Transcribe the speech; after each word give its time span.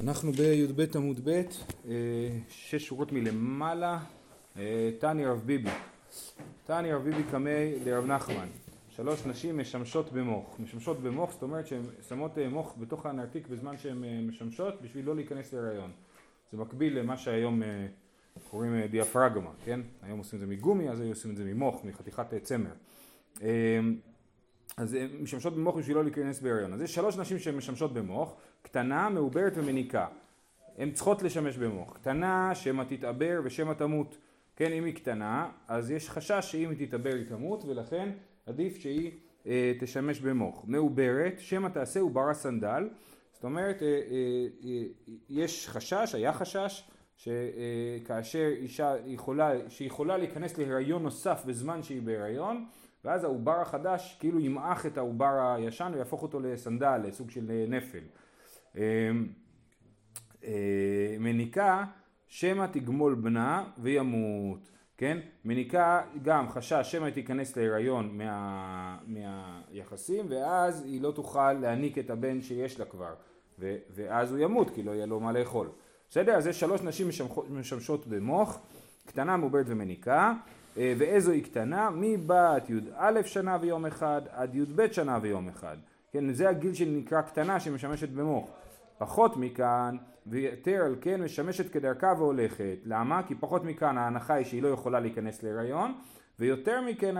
אנחנו 0.00 0.32
בי"ב 0.32 0.84
עמוד 0.96 1.20
ב', 1.24 1.42
אה, 1.88 1.92
שש 2.48 2.86
שורות 2.86 3.12
מלמעלה, 3.12 3.98
אה, 4.56 4.90
תני 4.98 5.26
רב 5.26 5.42
ביבי. 5.46 5.70
תני 6.64 6.92
רב 6.92 7.02
ביבי 7.02 7.22
קמי 7.30 7.78
דרב 7.84 8.06
נחמן. 8.06 8.48
שלוש 8.90 9.26
נשים 9.26 9.58
משמשות 9.58 10.12
במוח. 10.12 10.44
משמשות 10.58 11.00
במוח 11.00 11.32
זאת 11.32 11.42
אומרת 11.42 11.66
שהן 11.66 11.82
שמות 12.08 12.38
אה, 12.38 12.48
מוח 12.48 12.74
בתוך 12.78 13.06
הנרתיק 13.06 13.48
בזמן 13.48 13.76
שהן 13.76 14.26
משמשות 14.28 14.82
בשביל 14.82 15.04
לא 15.04 15.16
להיכנס 15.16 15.52
להיריון. 15.52 15.90
זה 16.52 16.58
מקביל 16.58 16.98
למה 16.98 17.16
שהיום 17.16 17.62
קוראים 18.50 18.86
דיאפרגמה, 18.86 19.50
כן? 19.64 19.80
היום 20.02 20.18
עושים 20.18 20.36
את 20.36 20.40
זה 20.40 20.46
מגומי, 20.46 20.90
אז 20.90 21.00
היו 21.00 21.08
עושים 21.08 21.30
את 21.30 21.36
זה 21.36 21.44
ממוח, 21.44 21.84
מחתיכת 21.84 22.34
צמר. 22.42 22.72
אז 24.76 24.94
הן 24.94 25.08
משמשות 25.20 25.54
במוח 25.54 25.74
בשביל 25.74 25.96
לא 25.96 26.04
להיכנס 26.04 26.40
בהיריון. 26.40 26.72
אז 26.72 26.80
יש 26.80 26.94
שלוש 26.94 27.16
נשים 27.16 27.38
שהן 27.38 27.56
משמשות 27.56 27.94
במוח, 27.94 28.32
קטנה, 28.66 29.08
מעוברת 29.08 29.52
ומניקה. 29.56 30.06
הן 30.78 30.90
צריכות 30.90 31.22
לשמש 31.22 31.56
במוח. 31.56 31.92
קטנה, 31.92 32.54
שמא 32.54 32.82
תתעבר 32.88 33.40
ושמא 33.44 33.72
תמות. 33.72 34.18
כן, 34.56 34.72
אם 34.72 34.84
היא 34.84 34.94
קטנה, 34.94 35.48
אז 35.68 35.90
יש 35.90 36.10
חשש 36.10 36.48
שאם 36.52 36.70
היא 36.70 36.86
תתעבר 36.86 37.14
היא 37.14 37.28
תמות, 37.28 37.64
ולכן 37.64 38.08
עדיף 38.46 38.76
שהיא 38.76 39.10
אה, 39.46 39.72
תשמש 39.80 40.20
במוח. 40.20 40.64
מעוברת, 40.66 41.34
שמא 41.38 41.68
תעשה 41.68 42.00
עוברה 42.00 42.34
סנדל. 42.34 42.88
זאת 43.32 43.44
אומרת, 43.44 43.82
אה, 43.82 43.88
אה, 43.88 43.92
אה, 44.64 44.82
יש 45.28 45.68
חשש, 45.68 46.14
היה 46.14 46.32
חשש, 46.32 46.88
שכאשר 47.16 48.48
אישה 48.56 48.94
יכולה, 49.06 49.52
שיכולה 49.68 50.16
להיכנס 50.16 50.58
להיריון 50.58 51.02
נוסף 51.02 51.42
בזמן 51.46 51.82
שהיא 51.82 52.02
בהיריון, 52.02 52.66
ואז 53.04 53.24
העובר 53.24 53.60
החדש 53.60 54.16
כאילו 54.20 54.40
ימעך 54.40 54.86
את 54.86 54.98
העובר 54.98 55.54
הישן 55.56 55.92
ויהפוך 55.94 56.22
אותו 56.22 56.40
לסנדל, 56.40 57.00
לסוג 57.04 57.30
של 57.30 57.50
אה, 57.50 57.64
נפל. 57.68 58.02
אמ, 58.76 59.26
אה, 60.44 61.16
מניקה 61.20 61.84
שמא 62.26 62.66
תגמול 62.72 63.14
בנה 63.14 63.64
וימות, 63.78 64.70
כן? 64.96 65.18
מניקה 65.44 66.02
גם 66.22 66.48
חשש 66.48 66.92
שמא 66.92 67.10
תיכנס 67.10 67.56
להיריון 67.56 68.18
מה, 68.18 68.98
מהיחסים 69.06 70.26
ואז 70.28 70.82
היא 70.84 71.00
לא 71.00 71.10
תוכל 71.10 71.52
להניק 71.52 71.98
את 71.98 72.10
הבן 72.10 72.42
שיש 72.42 72.80
לה 72.80 72.84
כבר 72.84 73.14
ו, 73.58 73.76
ואז 73.94 74.32
הוא 74.32 74.38
ימות 74.38 74.70
כי 74.70 74.82
לא 74.82 74.90
יהיה 74.90 75.06
לו 75.06 75.20
מה 75.20 75.32
לאכול. 75.32 75.68
בסדר? 76.10 76.34
אז 76.34 76.46
יש 76.46 76.60
שלוש 76.60 76.80
נשים 76.80 77.08
משמשות 77.50 78.06
במוח, 78.06 78.58
קטנה, 79.06 79.36
מעוברת 79.36 79.66
ומניקה 79.68 80.32
אה, 80.78 80.94
ואיזו 80.98 81.32
היא 81.32 81.44
קטנה? 81.44 81.90
מבת 81.94 82.70
י"א 82.70 83.22
שנה 83.26 83.58
ויום 83.60 83.86
אחד 83.86 84.22
עד 84.30 84.54
י"ב 84.54 84.92
שנה 84.92 85.18
ויום 85.22 85.48
אחד. 85.48 85.76
כן, 86.12 86.32
זה 86.32 86.48
הגיל 86.48 86.74
שנקרא 86.74 87.22
קטנה 87.22 87.60
שמשמשת 87.60 88.08
במוח. 88.08 88.48
פחות 88.98 89.36
מכאן, 89.36 89.96
ויתר 90.26 90.82
על 90.84 90.96
כן 91.00 91.22
משמשת 91.22 91.72
כדרכה 91.72 92.14
והולכת. 92.18 92.76
למה? 92.84 93.22
כי 93.22 93.34
פחות 93.34 93.64
מכאן 93.64 93.98
ההנחה 93.98 94.34
היא 94.34 94.46
שהיא 94.46 94.62
לא 94.62 94.68
יכולה 94.68 95.00
להיכנס 95.00 95.42
להיריון, 95.42 95.92
ויותר 96.38 96.80
מכן 96.80 97.14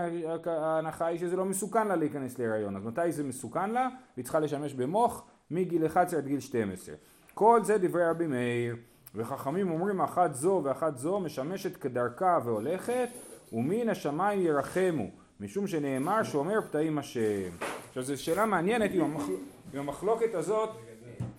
ההנחה 0.45 1.05
היא 1.05 1.19
שזה 1.19 1.35
לא 1.35 1.45
מסוכן 1.45 1.87
לה 1.87 1.95
להיכנס 1.95 2.39
להיריון. 2.39 2.75
אז 2.75 2.85
מתי 2.85 3.11
זה 3.11 3.23
מסוכן 3.23 3.69
לה? 3.69 3.87
היא 4.17 4.23
צריכה 4.23 4.39
לשמש 4.39 4.73
במוח 4.73 5.23
מגיל 5.51 5.85
11 5.85 6.19
עד 6.19 6.27
גיל 6.27 6.39
12. 6.39 6.95
כל 7.33 7.59
זה 7.63 7.77
דברי 7.77 8.09
רבי 8.09 8.27
מאיר, 8.27 8.75
וחכמים 9.15 9.71
אומרים 9.71 10.01
אחת 10.01 10.33
זו 10.33 10.61
ואחת 10.63 10.97
זו 10.97 11.19
משמשת 11.19 11.77
כדרכה 11.77 12.39
והולכת, 12.43 13.09
ומן 13.53 13.89
השמיים 13.89 14.41
ירחמו, 14.41 15.05
משום 15.39 15.67
שנאמר 15.67 16.23
שומר 16.23 16.61
פתאים 16.61 16.97
השם. 16.97 17.49
עכשיו 17.89 18.03
זו 18.03 18.23
שאלה 18.23 18.45
מעניינת 18.45 18.91
אם, 18.91 19.01
המחל... 19.01 19.33
אם 19.73 19.79
המחלוקת 19.79 20.35
הזאת 20.35 20.69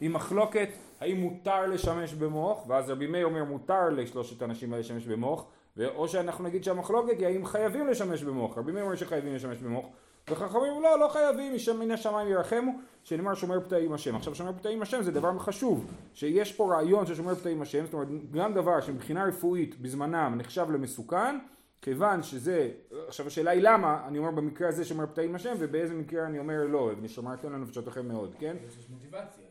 היא 0.01 0.11
מחלוקת 0.11 0.69
האם 1.01 1.17
מותר 1.17 1.67
לשמש 1.67 2.15
במוח, 2.15 2.65
ואז 2.69 2.91
רבי 2.91 3.07
מאיר 3.07 3.27
אומר 3.27 3.45
מותר 3.45 3.89
לשלושת 3.89 4.43
האנשים 4.43 4.73
האלה 4.73 4.81
לשמש 4.81 5.07
במוח, 5.07 5.45
או 5.87 6.09
שאנחנו 6.09 6.45
נגיד 6.45 6.65
שהמחלוקת 6.65 7.19
היא 7.19 7.27
האם 7.27 7.47
חייבים 7.47 7.87
לשמש 7.87 8.23
במוח, 8.23 8.59
רבי 8.59 8.73
מאיר 8.73 8.85
אומר 8.85 8.97
שחייבים 8.97 9.35
לשמש 9.35 9.59
במוח, 9.59 9.87
וחכמים 10.31 10.83
לא, 10.83 11.01
לא 11.01 11.09
חייבים, 11.09 11.53
מן 11.79 11.91
השמיים 11.91 12.29
ירחמו, 12.29 12.73
שנאמר 13.05 13.35
שומר 13.35 13.61
פתאים 13.61 13.93
השם. 13.93 14.17
עכשיו 14.17 14.35
שומר 14.35 14.53
פתאים 14.53 14.83
השם 14.83 15.03
זה 15.03 15.13
דבר 15.13 15.39
חשוב, 15.39 15.87
שיש 16.15 16.53
פה 16.53 16.75
רעיון 16.75 17.07
של 17.07 17.15
שומר 17.15 17.35
פתאים 17.35 17.63
השם, 17.63 17.85
זאת 17.85 17.95
אומרת 17.95 18.09
גם 18.33 18.55
דבר 18.55 18.81
שמבחינה 18.81 19.25
רפואית 19.25 19.81
בזמנם 19.81 20.35
נחשב 20.37 20.67
למסוכן, 20.71 21.39
כיוון 21.83 22.23
שזה, 22.23 22.71
עכשיו 23.09 23.27
השאלה 23.27 23.51
היא 23.51 23.63
למה, 23.63 24.05
אני 24.09 24.19
אומר 24.19 24.31
במקרה 24.31 24.69
הזה 24.69 24.85
שומר 24.85 25.07
פתאים 25.07 25.35
השם, 25.35 25.55
ובאיזה 25.59 25.95
מקרה 25.95 26.27
אני 26.27 26.39
אומר 26.39 26.65
לא, 26.69 26.91
ושמרתם 27.03 27.53
לנו 27.53 27.65
נפשותיכם 27.65 28.09
מאוד, 28.09 28.35
כן? 28.39 28.57
יש 28.69 28.87
מוטיבציה. 28.91 29.48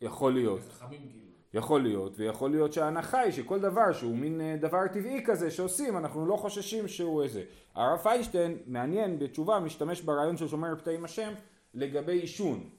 יכול 0.00 0.32
להיות. 0.32 0.60
כאילו. 0.88 1.30
יכול 1.54 1.82
להיות, 1.82 2.12
ויכול 2.16 2.50
להיות 2.50 2.72
שההנחה 2.72 3.20
היא 3.20 3.32
שכל 3.32 3.60
דבר 3.60 3.92
שהוא 3.92 4.16
מין 4.16 4.40
אה, 4.40 4.56
דבר 4.60 4.88
טבעי 4.92 5.22
כזה 5.24 5.50
שעושים, 5.50 5.96
אנחנו 5.96 6.26
לא 6.26 6.36
חוששים 6.36 6.88
שהוא 6.88 7.22
איזה. 7.22 7.42
הרב 7.74 7.98
פיינשטיין, 7.98 8.58
מעניין, 8.66 9.18
בתשובה, 9.18 9.60
משתמש 9.60 10.00
ברעיון 10.00 10.36
של 10.36 10.48
שומר 10.48 10.76
פתאים 10.78 11.04
השם 11.04 11.32
לגבי 11.74 12.12
עישון. 12.20 12.70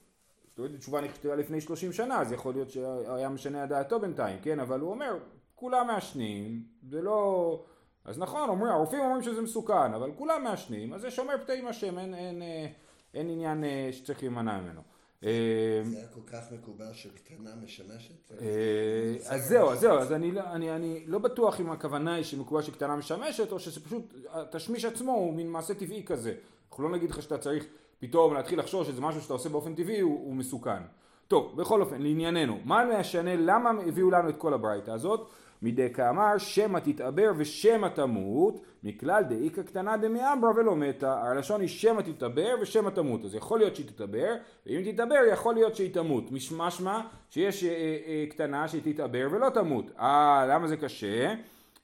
זאת 0.49 0.59
אומרת, 0.59 0.73
התשובה 0.73 1.01
נכתבה 1.01 1.35
לפני 1.35 1.61
30 1.61 1.93
שנה, 1.93 2.21
אז 2.21 2.31
יכול 2.31 2.53
להיות 2.53 2.69
שהיה 2.69 3.29
משנה 3.29 3.63
את 3.63 3.69
דעתו 3.69 3.99
בינתיים, 3.99 4.39
כן? 4.41 4.59
אבל 4.59 4.79
הוא 4.79 4.91
אומר, 4.91 5.17
כולם 5.55 5.87
מעשנים, 5.87 6.63
זה 6.89 7.01
לא... 7.01 7.63
אז 8.05 8.19
נכון, 8.19 8.49
אומרים, 8.49 8.73
הרופאים 8.73 9.01
אומרים 9.01 9.23
שזה 9.23 9.41
מסוכן, 9.41 9.93
אבל 9.93 10.11
כולם 10.17 10.43
מעשנים, 10.43 10.93
אז 10.93 11.01
זה 11.01 11.11
שומר 11.11 11.37
פתאים 11.41 11.67
השם, 11.67 11.99
אין, 11.99 12.13
אין, 12.13 12.41
אין, 12.41 12.71
אין 13.13 13.29
עניין 13.29 13.63
אה, 13.63 13.89
שצריך 13.91 14.23
להימנע 14.23 14.61
ממנו. 14.61 14.90
אה, 15.23 15.81
זה 15.83 15.97
היה 15.97 16.07
כל 16.07 16.21
כך 16.27 16.51
מקובל 16.51 16.93
שקטנה 16.93 17.49
משמשת? 17.63 18.31
אה, 18.41 19.35
אז 19.35 19.47
זהו, 19.47 19.69
אז 19.69 19.79
זהו, 19.79 19.97
אז 19.97 20.11
אני, 20.11 20.31
אני 20.71 21.03
לא 21.07 21.19
בטוח 21.19 21.61
אם 21.61 21.71
הכוונה 21.71 22.13
היא 22.13 22.23
שמקובל 22.23 22.61
שקטנה 22.61 22.95
משמשת, 22.95 23.51
או 23.51 23.59
שזה 23.59 23.79
פשוט, 23.79 24.13
התשמיש 24.29 24.85
עצמו 24.85 25.11
הוא 25.11 25.33
מין 25.33 25.49
מעשה 25.49 25.73
טבעי 25.73 26.03
כזה. 26.05 26.33
אנחנו 26.69 26.83
לא 26.83 26.89
נגיד 26.89 27.09
לך 27.09 27.21
שאתה 27.21 27.37
צריך 27.37 27.65
פתאום 27.99 28.33
להתחיל 28.33 28.59
לחשוב 28.59 28.83
שזה 28.83 29.01
משהו 29.01 29.21
שאתה 29.21 29.33
עושה 29.33 29.49
באופן 29.49 29.75
טבעי, 29.75 29.99
הוא 29.99 30.35
מסוכן. 30.35 30.81
טוב, 31.27 31.57
בכל 31.57 31.81
אופן, 31.81 32.01
לענייננו, 32.01 32.59
מה 32.63 32.99
משנה, 32.99 33.35
למה 33.35 33.69
הביאו 33.87 34.11
לנו 34.11 34.29
את 34.29 34.37
כל 34.37 34.53
הברייתא 34.53 34.91
הזאת? 34.91 35.29
מדי 35.61 35.93
כאמר 35.93 36.37
שמא 36.37 36.79
תתעבר 36.79 37.31
ושמא 37.37 37.87
תמות, 37.87 38.61
מכלל 38.83 39.23
דאיכא 39.23 39.61
קטנה 39.61 39.97
דמאמרה 39.97 40.51
ולא 40.55 40.75
מתה. 40.75 41.21
הלשון 41.23 41.61
היא 41.61 41.69
שמא 41.69 42.01
תתעבר 42.01 42.55
ושמא 42.61 42.89
תמות. 42.89 43.25
אז 43.25 43.35
יכול 43.35 43.59
להיות 43.59 43.75
שהיא 43.75 43.87
תתעבר, 43.87 44.35
ואם 44.65 44.91
תתעבר 44.91 45.19
יכול 45.31 45.53
להיות 45.53 45.75
שהיא 45.75 45.93
תמות. 45.93 46.31
משמע 46.31 47.01
שיש 47.29 47.63
אה, 47.63 47.69
אה, 48.07 48.25
קטנה 48.29 48.67
שהיא 48.67 48.93
תתעבר 48.93 49.27
ולא 49.31 49.49
תמות. 49.49 49.85
אה, 49.99 50.45
למה 50.49 50.67
זה 50.67 50.77
קשה? 50.77 51.33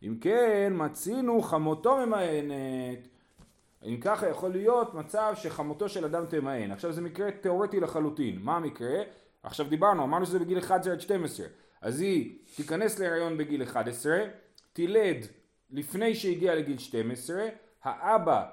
אם 0.04 0.16
כן, 0.22 0.74
מצינו 0.76 1.42
חמותו 1.42 1.98
ממאנת. 2.06 3.08
אם 3.86 3.98
ככה 4.02 4.30
יכול 4.30 4.52
להיות 4.52 4.94
מצב 4.94 5.34
שחמותו 5.36 5.90
של 5.90 6.06
אדם 6.06 6.26
תמאן. 6.26 6.72
עכשיו 6.72 6.92
זה 6.92 7.02
מקרה 7.02 7.32
תיאורטי 7.32 7.80
לחלוטין. 7.80 8.40
מה 8.42 8.56
המקרה? 8.56 9.02
עכשיו 9.44 9.66
דיברנו, 9.70 10.04
אמרנו 10.04 10.26
שזה 10.26 10.40
בגיל 10.40 10.60
11 10.60 10.94
עד 10.94 11.02
12. 11.02 11.46
אז 11.82 12.02
היא 12.02 12.40
תיכנס 12.56 13.00
להיריון 13.00 13.38
בגיל 13.38 13.64
11, 13.64 14.18
תילד 14.74 15.26
לפני 15.72 16.16
שהגיעה 16.16 16.56
לגיל 16.56 16.78
12, 16.78 17.48
האבא 17.84 18.50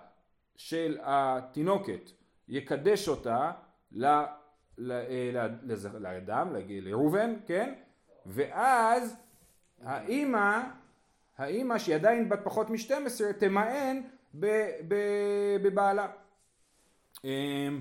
של 0.56 0.98
התינוקת 1.02 2.10
יקדש 2.48 3.08
אותה 3.08 3.50
ל, 3.92 4.06
ל, 4.78 4.92
ל, 5.32 5.48
לאדם, 5.98 6.52
לראובן, 6.68 7.34
כן? 7.46 7.74
ואז 8.26 9.16
האימא, 9.82 10.60
האימא 11.38 11.78
שהיא 11.78 11.94
עדיין 11.94 12.28
בת 12.28 12.40
פחות 12.44 12.70
מ-12 12.70 13.32
תמאן 13.38 14.00
בבעלה. 15.62 16.08
אמ, 17.24 17.80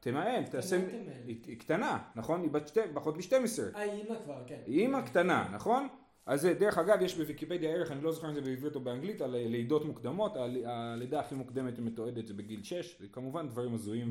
תמאן, 0.00 0.44
תעשה, 0.50 0.80
היא 1.26 1.58
קטנה, 1.58 1.98
נכון? 2.16 2.42
היא 2.42 2.50
פחות 2.94 3.16
מ-12. 3.16 3.32
אה, 3.76 3.80
היא 3.80 3.92
אימא 3.92 4.14
כבר, 4.24 4.42
כן. 4.46 4.60
היא 4.66 4.80
אימא 4.80 5.00
קטנה, 5.00 5.48
נכון? 5.52 5.88
אז 6.26 6.44
דרך 6.58 6.78
אגב, 6.78 7.02
יש 7.02 7.18
בוויקיפדיה 7.18 7.70
ערך, 7.70 7.90
אני 7.90 8.02
לא 8.02 8.12
זוכר 8.12 8.28
אם 8.28 8.34
זה 8.34 8.40
בעברית 8.40 8.74
או 8.74 8.80
באנגלית, 8.80 9.20
על 9.20 9.36
לידות 9.36 9.84
מוקדמות, 9.84 10.32
הלידה 10.64 11.20
הכי 11.20 11.34
מוקדמת 11.34 11.78
מתועדת 11.78 12.26
זה 12.26 12.34
בגיל 12.34 12.62
6, 12.62 12.96
זה 13.00 13.06
כמובן 13.12 13.48
דברים 13.48 13.74
הזויים 13.74 14.10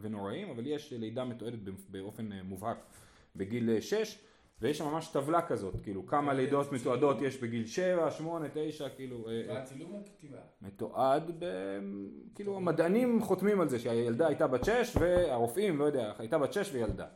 ונוראים, 0.00 0.50
אבל 0.50 0.66
יש 0.66 0.92
לידה 0.92 1.24
מתועדת 1.24 1.58
באופן 1.88 2.32
אה, 2.32 2.42
מובהק 2.42 2.78
בגיל 3.36 3.80
6. 3.80 4.18
אה, 4.62 4.68
ויש 4.68 4.78
שם 4.78 4.84
ממש 4.84 5.08
טבלה 5.08 5.42
כזאת, 5.42 5.74
כאילו 5.82 6.06
כמה 6.06 6.30
כן, 6.30 6.36
לידות 6.36 6.72
מתועדות 6.72 7.22
יש 7.22 7.40
בגיל 7.40 7.66
7, 7.66 8.10
8, 8.10 8.46
9, 8.54 8.88
כאילו... 8.88 9.26
והצילום 9.48 9.92
או 9.92 9.98
כתיבה? 10.04 10.38
מתועד, 10.62 11.30
ב... 11.38 11.44
כאילו 12.34 12.56
המדענים 12.56 13.22
חותמים 13.22 13.60
על 13.60 13.68
זה 13.68 13.78
שהילדה 13.78 14.26
הייתה 14.26 14.46
בת 14.46 14.64
6 14.64 14.96
והרופאים, 15.00 15.78
לא 15.78 15.84
יודע, 15.84 16.12
הייתה 16.18 16.38
בת 16.38 16.52
6 16.52 16.70
וילדה. 16.72 17.06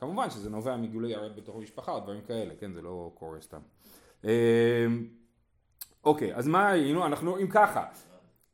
כמובן 0.00 0.30
שזה 0.30 0.50
נובע 0.50 0.76
מגילוי 0.76 1.14
ערב 1.14 1.32
בתוך 1.36 1.56
המשפחה 1.56 1.92
או 1.92 2.00
דברים 2.00 2.20
כאלה, 2.20 2.54
כן, 2.60 2.72
זה 2.72 2.82
לא 2.82 3.10
קורה 3.14 3.40
סתם. 3.40 3.60
אמ, 4.24 4.30
אוקיי, 6.04 6.34
אז 6.34 6.48
מה 6.48 6.68
היינו? 6.68 7.06
אנחנו 7.06 7.38
אם 7.38 7.46
ככה, 7.46 7.84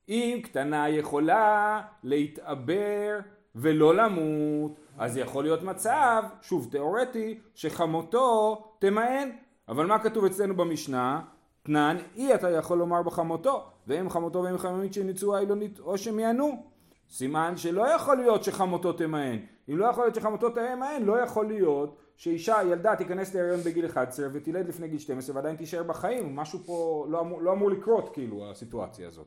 אם 0.08 0.40
קטנה 0.43 0.88
יכולה 0.88 1.82
להתעבר 2.02 3.19
ולא 3.55 3.94
למות. 3.94 4.81
אז 4.99 5.17
יכול 5.17 5.45
להיות 5.45 5.62
מצב, 5.62 6.23
שוב 6.43 6.69
תיאורטי, 6.71 7.39
שחמותו 7.55 8.56
תמאן. 8.79 9.31
אבל 9.69 9.87
מה 9.87 9.99
כתוב 9.99 10.25
אצלנו 10.25 10.56
במשנה? 10.56 11.21
תנן, 11.62 11.97
אי 12.17 12.35
אתה 12.35 12.50
יכול 12.50 12.79
לומר 12.79 13.03
בחמותו, 13.03 13.65
ואם 13.87 14.11
חמותו 14.11 14.43
ואם 14.43 14.59
חממית 14.59 14.95
שניצו 14.95 15.37
העילונית 15.37 15.79
או 15.81 15.99
שמיענו. 15.99 16.62
סימן 17.11 17.56
שלא 17.56 17.89
יכול 17.89 18.17
להיות 18.17 18.45
שחמותו 18.45 18.93
תמאן. 18.93 19.37
אם 19.71 19.79
לא 19.79 19.85
יכול 19.85 20.05
להיות 20.05 20.15
שחמותו 20.15 20.50
תמאן, 20.50 21.03
לא 21.03 21.21
יכול 21.21 21.47
להיות 21.47 21.99
שאישה, 22.17 22.56
ילדה, 22.71 22.97
תיכנס 22.97 23.35
להריון 23.35 23.61
בגיל 23.61 23.87
11 23.87 24.29
ותלד 24.33 24.69
לפני 24.69 24.89
גיל 24.89 24.99
12 24.99 25.37
ועדיין 25.37 25.56
תישאר 25.56 25.83
בחיים. 25.83 26.37
משהו 26.37 26.59
פה 26.59 27.06
לא 27.11 27.21
אמור, 27.21 27.43
לא 27.43 27.53
אמור 27.53 27.71
לקרות, 27.71 28.11
כאילו, 28.12 28.50
הסיטואציה 28.50 29.09
הזאת. 29.09 29.27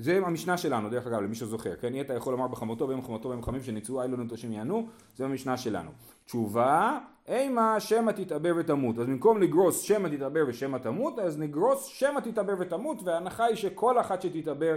זה 0.00 0.20
המשנה 0.26 0.56
שלנו, 0.58 0.90
דרך 0.90 1.06
אגב, 1.06 1.20
למי 1.20 1.34
שזוכר, 1.34 1.76
כן? 1.76 1.94
יהיה 1.94 2.04
אתה 2.04 2.14
יכול 2.14 2.32
לומר 2.32 2.48
בחמותו 2.48 2.88
ואם 2.88 3.02
חמותו 3.02 3.28
ואם 3.28 3.42
חמים 3.42 3.62
שניצרו 3.62 4.02
איילו 4.02 4.16
נטושים 4.16 4.52
יענו, 4.52 4.86
זה 5.16 5.24
המשנה 5.24 5.56
שלנו. 5.56 5.90
תשובה, 6.24 6.98
אימה 7.28 7.80
שמא 7.80 8.10
תתעבר 8.10 8.52
ותמות. 8.56 8.98
אז 8.98 9.06
במקום 9.06 9.42
לגרוס 9.42 9.80
שמא 9.80 10.08
תתעבר 10.08 10.44
ושמא 10.48 10.78
תמות, 10.78 11.18
אז 11.18 11.38
נגרוס 11.38 11.84
שמא 11.84 12.20
תתעבר 12.20 12.54
ותמות, 12.58 13.02
וההנחה 13.04 13.44
היא 13.44 13.56
שכל 13.56 14.00
אחת 14.00 14.22
שתתעבר 14.22 14.76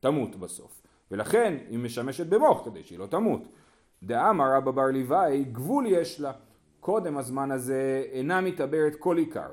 תמות 0.00 0.36
בסוף. 0.36 0.82
ולכן 1.10 1.56
היא 1.68 1.78
משמשת 1.78 2.26
במוח 2.26 2.64
כדי 2.64 2.82
שהיא 2.82 2.98
לא 2.98 3.06
תמות. 3.06 3.42
דאמר 4.02 4.56
רבא 4.56 4.70
בר 4.70 4.86
לבאי, 4.92 5.44
גבול 5.44 5.86
יש 5.86 6.20
לה. 6.20 6.32
קודם 6.80 7.16
הזמן 7.16 7.50
הזה 7.50 8.04
אינה 8.12 8.40
מתעברת 8.40 8.94
כל 8.98 9.16
עיקר, 9.16 9.48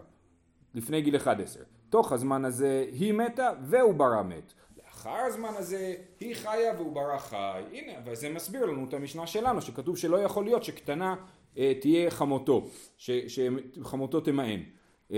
לפני 0.76 1.02
גיל 1.02 1.16
11. 1.16 1.64
תוך 1.90 2.12
הזמן 2.12 2.46
הזה 2.46 2.86
היא 2.92 3.14
מתה 3.14 3.50
ועוברה 3.62 4.24
מת. 4.24 4.54
לאחר 4.98 5.20
הזמן 5.26 5.50
הזה 5.58 5.94
היא 6.20 6.36
חיה 6.36 6.74
ועוברה 6.78 7.20
חי. 7.20 7.62
הנה, 7.74 7.92
וזה 8.06 8.30
מסביר 8.30 8.66
לנו 8.66 8.86
את 8.90 8.94
המשנה 8.94 9.28
שלנו, 9.28 9.62
שכתוב 9.62 9.98
שלא 9.98 10.18
יכול 10.18 10.44
להיות 10.44 10.64
שקטנה 10.64 11.16
אה, 11.58 11.74
תהיה 11.82 12.12
חמותו, 12.12 12.68
ש, 12.98 13.12
שחמותו 13.12 14.20
תמאן. 14.20 14.60
אה, 15.12 15.18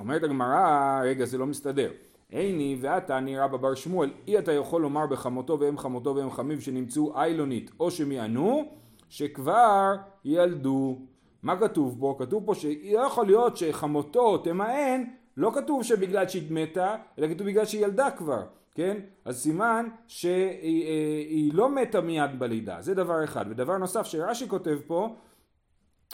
אומרת 0.00 0.22
הגמרא, 0.22 1.00
רגע 1.04 1.24
זה 1.24 1.38
לא 1.38 1.46
מסתדר. 1.46 1.92
עיני 2.30 2.76
ואתה 2.80 3.20
נראה 3.20 3.48
בבר 3.48 3.74
שמואל, 3.74 4.10
אי 4.28 4.38
אתה 4.38 4.52
יכול 4.52 4.82
לומר 4.82 5.06
בחמותו 5.06 5.60
ואם 5.60 5.78
חמותו 5.78 6.16
ואם 6.16 6.30
חמיו 6.30 6.60
שנמצאו 6.60 7.16
איילונית 7.16 7.70
או 7.80 7.90
שמיענו, 7.90 8.64
שכבר 9.08 9.96
ילדו. 10.24 10.98
מה 11.42 11.60
כתוב 11.60 11.96
פה? 12.00 12.16
כתוב 12.18 12.46
פה 12.46 12.54
שלא 12.54 13.00
יכול 13.06 13.26
להיות 13.26 13.56
שחמותו 13.56 14.38
תמאן, 14.38 15.04
לא 15.40 15.52
כתוב 15.54 15.82
שבגלל 15.82 16.28
שהיא 16.28 16.52
מתה, 16.52 16.96
אלא 17.18 17.34
כתוב 17.34 17.46
בגלל 17.46 17.64
שהיא 17.64 17.84
ילדה 17.84 18.10
כבר, 18.10 18.42
כן? 18.74 18.96
אז 19.24 19.42
סימן 19.42 19.88
שהיא 20.06 21.54
לא 21.54 21.68
מתה 21.68 22.00
מיד 22.00 22.38
בלידה, 22.38 22.76
זה 22.80 22.94
דבר 22.94 23.24
אחד. 23.24 23.44
ודבר 23.48 23.76
נוסף 23.76 24.06
שרש"י 24.06 24.48
כותב 24.48 24.78
פה, 24.86 25.14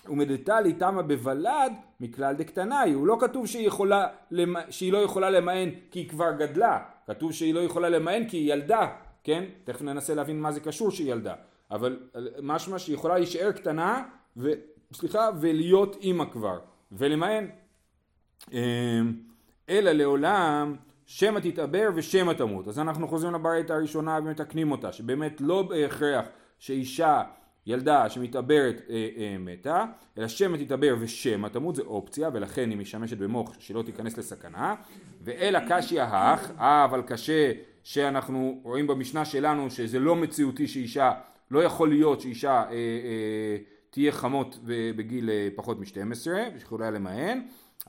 ומדתה 0.09 0.61
לי 0.61 0.73
תמה 0.73 1.03
בוולד 1.03 1.73
מכלל 2.01 2.35
דקטנאי, 2.35 2.93
הוא 2.93 3.07
לא 3.07 3.17
כתוב 3.21 3.47
שהיא, 3.47 3.67
יכולה, 3.67 4.07
שהיא 4.71 4.93
לא 4.93 4.99
יכולה 4.99 5.31
למען 5.31 5.71
כי 5.91 5.99
היא 5.99 6.09
כבר 6.09 6.33
גדלה, 6.39 6.79
כתוב 7.07 7.33
שהיא 7.33 7.55
לא 7.55 7.61
יכולה 7.61 7.89
למען 7.89 8.29
כי 8.29 8.37
היא 8.37 8.53
ילדה, 8.53 8.89
כן? 9.25 9.45
תכף 9.65 9.83
ננסה 9.83 10.15
להבין 10.15 10.41
מה 10.41 10.53
זה 10.53 10.61
קשור 10.61 10.91
שהיא 10.91 11.13
ילדה, 11.13 11.35
אבל 11.71 11.99
משמע 12.43 12.79
שהיא 12.79 12.95
יכולה 12.95 13.19
להישאר 13.19 13.53
קטנה, 13.53 14.03
ו, 14.37 14.51
סליחה, 14.93 15.29
ולהיות 15.41 15.97
אימא 16.01 16.25
כבר, 16.33 16.59
ולמען. 16.93 17.49
אמ, 18.53 18.59
אלא 19.69 19.91
לעולם 19.91 20.75
שמא 21.07 21.39
תתעבר 21.39 21.89
ושמא 21.95 22.33
תמות. 22.33 22.69
אז 22.69 22.79
אנחנו 22.79 23.09
חוזרים 23.09 23.35
לברית 23.35 23.71
הראשונה 23.71 24.19
ומתקנים 24.25 24.73
אותה, 24.73 24.93
שבאמת 24.93 25.41
לא 25.41 25.63
בהכרח 25.63 26.27
שאישה 26.59 27.23
ילדה 27.67 28.09
שמתעברת 28.09 28.83
אה, 28.91 29.09
אה, 29.17 29.37
מתה, 29.39 29.85
אלא 30.19 30.29
שמא 30.29 30.57
תתעבר 30.57 30.97
ושמא 31.01 31.49
תמות, 31.49 31.77
זה 31.77 31.83
אופציה, 31.83 32.31
ולכן 32.33 32.71
היא 32.71 32.79
משמשת 32.79 33.19
במוח 33.19 33.53
שלא 33.59 33.83
תיכנס 33.83 34.19
לסכנה. 34.19 34.75
ואלא 35.25 35.59
קשיא 35.69 36.03
האח, 36.03 36.51
אה 36.61 36.85
אבל 36.85 37.03
קשה 37.03 37.53
שאנחנו 37.83 38.61
רואים 38.63 38.87
במשנה 38.87 39.25
שלנו 39.25 39.71
שזה 39.71 39.99
לא 39.99 40.17
מציאותי 40.17 40.69
שאישה, 40.69 41.13
לא 41.51 41.63
יכול 41.65 41.89
להיות 41.89 42.21
שאישה 42.21 42.53
אה, 42.53 42.71
אה, 42.71 43.57
תהיה 43.91 44.13
חמות 44.13 44.59
בגיל 44.97 45.31
אה, 45.31 45.49
פחות 45.55 45.81
מ-12, 45.81 46.27
שיכולה 46.59 46.91
למען. 46.91 47.43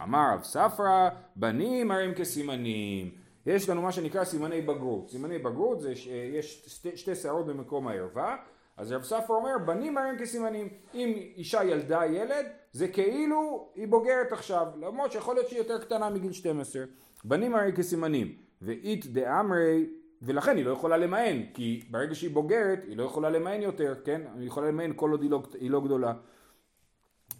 אמר 0.03 0.33
רב 0.33 0.44
ספרא, 0.44 1.09
בנים 1.35 1.91
הרי 1.91 2.03
הם 2.03 2.13
כסימנים. 2.13 3.11
יש 3.45 3.69
לנו 3.69 3.81
מה 3.81 3.91
שנקרא 3.91 4.23
סימני 4.23 4.61
בגרות. 4.61 5.09
סימני 5.09 5.39
בגרות 5.39 5.81
זה 5.81 5.95
שיש 5.95 6.63
שתי, 6.67 6.97
שתי 6.97 7.15
שערות 7.15 7.45
במקום 7.45 7.88
הערווה, 7.88 8.35
אז 8.77 8.91
רב 8.91 9.03
ספרא 9.03 9.35
אומר, 9.35 9.57
בנים 9.65 9.97
הרי 9.97 10.09
הם 10.09 10.17
כסימנים. 10.17 10.69
אם 10.94 11.13
אישה 11.35 11.63
ילדה 11.63 12.05
ילד, 12.05 12.45
זה 12.71 12.88
כאילו 12.88 13.69
היא 13.75 13.88
בוגרת 13.88 14.31
עכשיו, 14.31 14.67
למרות 14.79 15.11
שיכול 15.11 15.35
להיות 15.35 15.49
שהיא 15.49 15.59
יותר 15.59 15.77
קטנה 15.81 16.09
מגיל 16.09 16.31
12. 16.31 16.83
בנים 17.23 17.55
הרי 17.55 17.73
כסימנים. 17.73 18.35
ואית 18.61 19.13
דאמרי, 19.13 19.85
ולכן 20.21 20.57
היא 20.57 20.65
לא 20.65 20.71
יכולה 20.71 20.97
למען, 20.97 21.43
כי 21.53 21.83
ברגע 21.91 22.15
שהיא 22.15 22.31
בוגרת, 22.31 22.79
היא 22.88 22.97
לא 22.97 23.03
יכולה 23.03 23.29
למען 23.29 23.61
יותר, 23.61 23.95
כן? 24.05 24.21
היא 24.39 24.47
יכולה 24.47 24.67
למען 24.67 24.93
כל 24.95 25.11
עוד 25.11 25.21
היא 25.21 25.31
לא, 25.31 25.43
היא 25.59 25.71
לא 25.71 25.81
גדולה. 25.81 26.13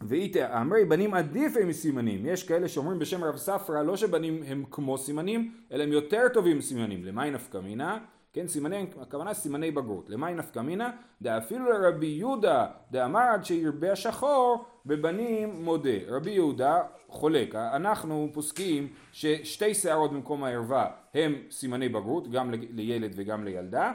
ואיתה 0.02 0.62
אמרי 0.62 0.86
בנים 0.86 1.14
עדיף 1.14 1.54
הם 1.62 1.72
סימנים 1.72 2.26
יש 2.26 2.44
כאלה 2.44 2.68
שאומרים 2.68 3.00
בשם 3.00 3.24
רב 3.24 3.38
ספרא 3.38 3.84
לא 3.84 3.98
שבנים 3.98 4.44
הם 4.48 4.64
כמו 4.72 4.98
סימנים 4.98 5.52
אלא 5.72 5.84
הם 5.84 5.92
יותר 5.92 6.28
טובים 6.34 6.62
סימנים 6.62 7.06
למאי 7.06 7.32
נפקא 7.32 7.58
מינה? 7.58 7.98
כן 8.34 8.48
סימני 8.48 8.86
הכוונה 9.02 9.34
סימני 9.34 9.72
בגרות. 9.72 10.10
למאי 10.10 10.34
נפקא 10.34 10.60
מינה? 10.60 10.92
דאפילו 11.22 11.66
לרבי 11.72 12.08
יהודה 12.08 12.66
דאמר 12.92 13.20
עד 13.20 13.46
שירבה 13.46 13.92
השחור 13.92 14.66
בבנים 14.86 15.64
מודה. 15.64 15.90
רבי 16.08 16.32
יהודה 16.32 16.82
חולק 17.08 17.56
אנחנו 17.56 18.30
פוסקים 18.34 18.88
ששתי 19.12 19.74
שערות 19.74 20.14
במקום 20.14 20.44
הערווה 20.44 20.88
הם 21.14 21.36
סימני 21.52 21.90
בגרות 21.90 22.32
גם 22.32 22.54
לילד 22.74 23.14
וגם 23.16 23.44
לילדה. 23.44 23.92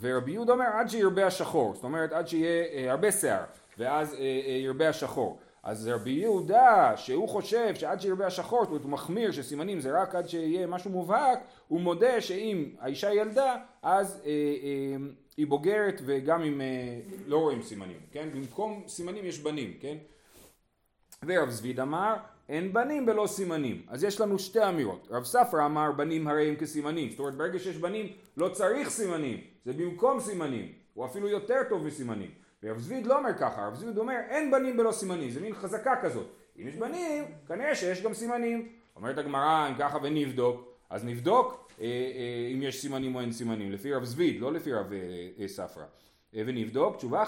ורבי 0.00 0.32
יהודה 0.32 0.52
אומר 0.52 0.66
עד 0.66 0.88
שירבה 0.88 1.26
השחור. 1.26 1.74
זאת 1.74 1.84
אומרת 1.84 2.12
עד 2.12 2.28
שיהיה 2.28 2.64
אה, 2.64 2.90
הרבה 2.90 3.12
שיער 3.12 3.44
ואז 3.78 4.14
אה, 4.14 4.20
אה, 4.20 4.52
ירבה 4.52 4.88
השחור. 4.88 5.38
אז 5.62 5.88
רבי 5.88 6.10
יהודה, 6.10 6.92
שהוא 6.96 7.28
חושב 7.28 7.74
שעד 7.74 8.00
שירבה 8.00 8.26
השחור, 8.26 8.60
זאת 8.60 8.68
אומרת 8.68 8.82
הוא 8.82 8.90
מחמיר 8.90 9.32
שסימנים 9.32 9.80
זה 9.80 10.02
רק 10.02 10.14
עד 10.14 10.28
שיהיה 10.28 10.66
משהו 10.66 10.90
מובהק, 10.90 11.38
הוא 11.68 11.80
מודה 11.80 12.20
שאם 12.20 12.70
האישה 12.78 13.14
ילדה, 13.14 13.56
אז 13.82 14.22
אה, 14.24 14.30
אה, 14.30 14.96
היא 15.36 15.46
בוגרת 15.46 16.02
וגם 16.04 16.42
אם 16.42 16.60
אה, 16.60 17.00
לא 17.26 17.38
רואים 17.38 17.62
סימנים, 17.62 18.00
כן? 18.12 18.28
במקום 18.34 18.82
סימנים 18.86 19.24
יש 19.24 19.38
בנים, 19.38 19.74
כן? 19.80 19.96
ורב 21.26 21.50
זביד 21.50 21.80
אמר, 21.80 22.14
אין 22.48 22.72
בנים 22.72 23.06
בלא 23.06 23.26
סימנים. 23.26 23.82
אז 23.88 24.04
יש 24.04 24.20
לנו 24.20 24.38
שתי 24.38 24.68
אמירות. 24.68 25.08
רב 25.10 25.24
ספרא 25.24 25.66
אמר, 25.66 25.92
בנים 25.92 26.28
הרי 26.28 26.48
הם 26.48 26.56
כסימנים. 26.56 27.10
זאת 27.10 27.18
אומרת, 27.18 27.34
ברגע 27.34 27.58
שיש 27.58 27.76
בנים, 27.76 28.12
לא 28.36 28.48
צריך 28.48 28.90
סימנים. 28.90 29.40
זה 29.64 29.72
במקום 29.72 30.20
סימנים. 30.20 30.72
הוא 30.94 31.06
אפילו 31.06 31.28
יותר 31.28 31.58
טוב 31.68 31.86
מסימנים. 31.86 32.41
ורב 32.62 32.78
זביד 32.78 33.06
לא 33.06 33.18
אומר 33.18 33.34
ככה, 33.38 33.66
רב 33.66 33.74
זביד 33.74 33.98
אומר 33.98 34.18
אין 34.28 34.50
בנים 34.50 34.76
בלא 34.76 34.92
סימנים, 34.92 35.30
זה 35.30 35.40
מין 35.40 35.54
חזקה 35.54 35.94
כזאת. 36.02 36.26
אם 36.60 36.68
יש 36.68 36.74
בנים, 36.74 37.24
כנראה 37.48 37.74
שיש 37.74 38.02
גם 38.02 38.14
סימנים. 38.14 38.68
אומרת 38.96 39.18
הגמרא, 39.18 39.68
אם 39.68 39.74
ככה 39.74 39.98
ונבדוק, 40.02 40.68
אז 40.90 41.04
נבדוק 41.04 41.70
אה, 41.80 41.84
אה, 41.86 42.50
אם 42.54 42.62
יש 42.62 42.80
סימנים 42.80 43.14
או 43.14 43.20
אין 43.20 43.32
סימנים, 43.32 43.72
לפי 43.72 43.92
רב 43.92 44.04
זביד, 44.04 44.40
לא 44.40 44.52
לפי 44.52 44.72
רב 44.72 44.92
אה, 44.92 44.98
אה, 45.38 45.48
ספרא. 45.48 45.84
אה, 46.34 46.42
ונבדוק, 46.46 46.96
תשובה 46.96 47.24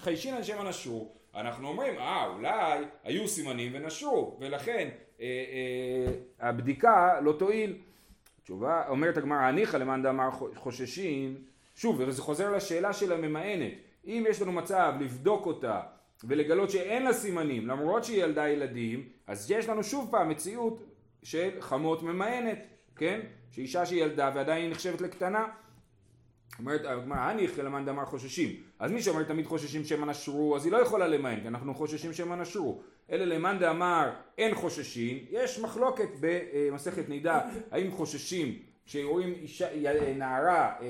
חיישין 0.00 0.34
אנשי 0.34 0.52
נשרו. 0.68 1.12
אנחנו 1.34 1.68
אומרים, 1.68 1.98
אה, 1.98 2.26
אולי 2.26 2.84
היו 3.04 3.28
סימנים 3.28 3.72
ונשרו, 3.74 4.36
ולכן 4.40 4.88
אה, 5.20 5.26
אה, 5.26 6.12
הבדיקה 6.48 7.20
לא 7.20 7.32
תועיל. 7.32 7.76
תשובה, 8.42 8.88
אומרת 8.88 9.16
הגמרא, 9.16 9.38
הניחא 9.38 9.76
למאן 9.76 10.02
דאמר 10.02 10.30
חוששין, 10.54 11.36
שוב, 11.74 12.00
וזה 12.00 12.22
חוזר 12.22 12.56
לשאלה 12.56 12.92
של 12.92 13.12
הממאנת. 13.12 13.72
אם 14.06 14.24
יש 14.28 14.42
לנו 14.42 14.52
מצב 14.52 14.92
לבדוק 15.00 15.46
אותה 15.46 15.80
ולגלות 16.24 16.70
שאין 16.70 17.02
לה 17.02 17.12
סימנים 17.12 17.66
למרות 17.66 18.04
שהיא 18.04 18.24
ילדה 18.24 18.48
ילדים 18.48 19.08
אז 19.26 19.50
יש 19.50 19.68
לנו 19.68 19.84
שוב 19.84 20.08
פעם 20.10 20.28
מציאות 20.28 20.82
של 21.22 21.50
חמות 21.60 22.02
ממאנת 22.02 22.58
כן? 22.96 23.20
שאישה 23.50 23.86
שהיא 23.86 24.02
ילדה 24.02 24.30
ועדיין 24.34 24.62
היא 24.62 24.70
נחשבת 24.70 25.00
לקטנה. 25.00 25.46
אומרת 26.58 26.84
הגמרא 26.84 27.18
הניח 27.18 27.58
למאן 27.58 27.84
דאמר 27.84 28.04
חוששים? 28.04 28.50
אז 28.78 28.92
מי 28.92 29.02
שאומר 29.02 29.22
תמיד 29.22 29.46
חוששים 29.46 29.84
שמא 29.84 30.06
נשרו 30.06 30.56
אז 30.56 30.64
היא 30.64 30.72
לא 30.72 30.78
יכולה 30.78 31.08
למאן 31.08 31.40
כי 31.40 31.48
אנחנו 31.48 31.74
חוששים 31.74 32.12
שמא 32.12 32.34
נשרו. 32.34 32.80
אלא 33.10 33.24
למאן 33.24 33.58
דאמר 33.58 34.10
אין 34.38 34.54
חוששים 34.54 35.18
יש 35.30 35.58
מחלוקת 35.58 36.08
במסכת 36.20 37.08
נידה 37.08 37.40
האם 37.70 37.90
חוששים 37.90 38.58
כשרואים 38.86 39.34
נערה 40.16 40.56
אה, 40.56 40.80
אה, 40.80 40.86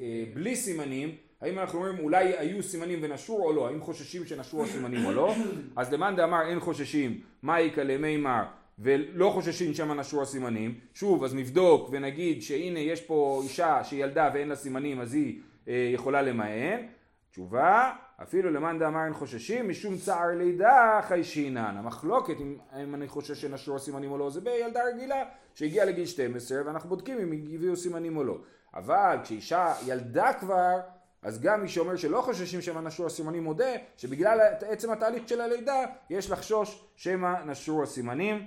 אה, 0.00 0.24
בלי 0.34 0.56
סימנים 0.56 1.16
האם 1.40 1.58
אנחנו 1.58 1.78
אומרים 1.78 1.98
אולי 1.98 2.36
היו 2.38 2.62
סימנים 2.62 2.98
ונשרו 3.02 3.44
או 3.44 3.52
לא, 3.52 3.68
האם 3.68 3.80
חוששים 3.80 4.26
שנשרו 4.26 4.64
הסימנים 4.64 5.04
או 5.04 5.12
לא, 5.12 5.34
אז 5.76 5.92
למאן 5.92 6.16
דאמר 6.16 6.48
אין 6.48 6.60
חוששים, 6.60 7.20
מה 7.42 7.60
יקלה 7.60 7.98
מימר 7.98 8.42
ולא 8.78 9.30
חוששים 9.30 9.74
שמא 9.74 9.94
נשרו 9.94 10.22
הסימנים, 10.22 10.74
שוב 10.94 11.24
אז 11.24 11.34
נבדוק 11.34 11.88
ונגיד 11.92 12.42
שהנה 12.42 12.78
יש 12.78 13.00
פה 13.00 13.40
אישה 13.44 13.84
שילדה 13.84 14.30
ואין 14.34 14.48
לה 14.48 14.56
סימנים 14.56 15.00
אז 15.00 15.14
היא 15.14 15.40
אה, 15.68 15.90
יכולה 15.94 16.22
למען, 16.22 16.86
תשובה 17.30 17.92
אפילו 18.22 18.50
למאן 18.50 18.78
דאמר 18.78 19.04
אין 19.04 19.12
חוששים 19.12 19.68
משום 19.68 19.96
צער 19.96 20.28
לידה 20.38 21.00
חיישינן. 21.02 21.74
המחלוקת 21.76 22.40
אם, 22.40 22.56
אם 22.82 22.94
אני 22.94 23.08
חושש 23.08 23.40
שנשרו 23.40 23.76
הסימנים 23.76 24.12
או 24.12 24.18
לא 24.18 24.30
זה 24.30 24.40
בילדה 24.40 24.80
רגילה 24.94 25.24
שהגיעה 25.54 25.86
לגיל 25.86 26.06
12 26.06 26.58
ואנחנו 26.66 26.88
בודקים 26.88 27.18
אם 27.18 27.32
הביאו 27.54 27.76
סימנים 27.76 28.16
או 28.16 28.24
לא. 28.24 28.38
אבל 28.74 29.16
כשאישה 29.22 29.74
ילדה 29.86 30.32
כבר 30.32 30.80
אז 31.22 31.40
גם 31.40 31.62
מי 31.62 31.68
שאומר 31.68 31.96
שלא 31.96 32.20
חוששים 32.20 32.62
שמא 32.62 32.80
נשרו 32.80 33.06
הסימנים 33.06 33.44
מודה 33.44 33.72
שבגלל 33.96 34.40
עצם 34.60 34.90
התהליך 34.90 35.28
של 35.28 35.40
הלידה 35.40 35.84
יש 36.10 36.30
לחשוש 36.30 36.84
שמא 36.96 37.44
נשרו 37.44 37.82
הסימנים. 37.82 38.46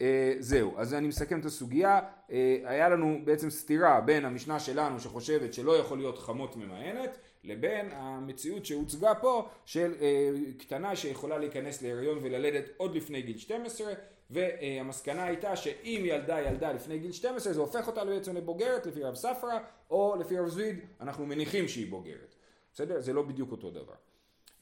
אה, 0.00 0.34
זהו, 0.38 0.74
אז 0.76 0.94
אני 0.94 1.08
מסכם 1.08 1.40
את 1.40 1.44
הסוגיה, 1.44 2.00
אה, 2.30 2.56
היה 2.64 2.88
לנו 2.88 3.18
בעצם 3.24 3.50
סתירה 3.50 4.00
בין 4.00 4.24
המשנה 4.24 4.60
שלנו 4.60 5.00
שחושבת 5.00 5.54
שלא 5.54 5.76
יכול 5.76 5.98
להיות 5.98 6.18
חמות 6.18 6.56
ממאנת 6.56 7.18
לבין 7.44 7.88
המציאות 7.92 8.66
שהוצגה 8.66 9.14
פה 9.14 9.48
של 9.64 9.94
אה, 10.00 10.30
קטנה 10.58 10.96
שיכולה 10.96 11.38
להיכנס 11.38 11.82
להריון 11.82 12.18
וללדת 12.22 12.64
עוד 12.76 12.94
לפני 12.94 13.22
גיל 13.22 13.38
12 13.38 13.92
והמסקנה 14.30 15.24
הייתה 15.24 15.56
שאם 15.56 16.02
ילדה 16.04 16.40
ילדה 16.40 16.72
לפני 16.72 16.98
גיל 16.98 17.12
12 17.12 17.52
זה 17.52 17.60
הופך 17.60 17.86
אותה 17.86 18.04
בעצם 18.04 18.36
לבוגרת 18.36 18.86
לפי 18.86 19.02
רב 19.02 19.14
ספרא 19.14 19.58
או 19.90 20.16
לפי 20.20 20.38
רב 20.38 20.48
זביד 20.48 20.78
אנחנו 21.00 21.26
מניחים 21.26 21.68
שהיא 21.68 21.90
בוגרת 21.90 22.34
בסדר? 22.74 23.00
זה 23.00 23.12
לא 23.12 23.22
בדיוק 23.22 23.50
אותו 23.52 23.70
דבר. 23.70 23.94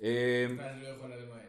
ואז 0.00 0.76
היא 0.76 0.82
לא 0.82 0.88
יכולה 0.88 1.16
למען. 1.16 1.46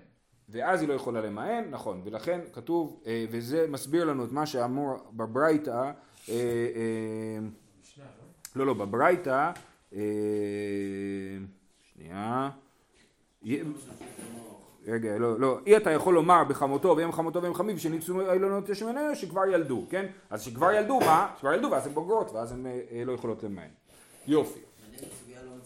ואז 0.49 0.81
היא 0.81 0.89
לא 0.89 0.93
יכולה 0.93 1.21
למען, 1.21 1.69
נכון, 1.69 2.01
ולכן 2.05 2.39
כתוב, 2.53 3.03
אה, 3.07 3.25
וזה 3.31 3.67
מסביר 3.67 4.05
לנו 4.05 4.25
את 4.25 4.31
מה 4.31 4.45
שאמור 4.45 4.93
בברייתא, 5.11 5.71
אה, 5.71 5.91
אה, 6.29 7.39
משנה, 7.81 8.05
לא? 8.55 8.65
לא 8.65 8.65
לא, 8.65 8.73
בברייתא, 8.73 9.51
אה, 9.93 9.99
שנייה, 11.93 12.49
י- 13.43 13.61
רגע, 14.87 15.17
לא, 15.17 15.39
לא, 15.39 15.59
אי 15.65 15.77
אתה 15.77 15.91
יכול 15.91 16.13
לומר 16.13 16.43
בחמותו 16.43 16.95
ואם 16.97 17.11
חמותו 17.11 17.41
ואם 17.41 17.53
חמיו 17.53 17.79
שניצו 17.79 18.31
אילונות 18.31 18.69
יש 18.69 18.83
ממנו 18.83 19.15
שכבר 19.15 19.45
ילדו, 19.45 19.85
כן? 19.89 20.05
אז 20.29 20.41
שכבר 20.41 20.71
ילדו, 20.71 20.99
מה? 20.99 21.33
שכבר 21.37 21.53
ילדו 21.53 21.71
ואז 21.71 21.87
הן 21.87 21.93
בוגרות 21.93 22.31
ואז 22.31 22.51
הן 22.51 22.65
אה, 22.65 22.81
אה, 22.91 23.05
לא 23.05 23.11
יכולות 23.11 23.43
למען. 23.43 23.69
יופי. 24.27 24.59
לא 24.59 25.35
לא 25.35 25.51
לא 25.51 25.57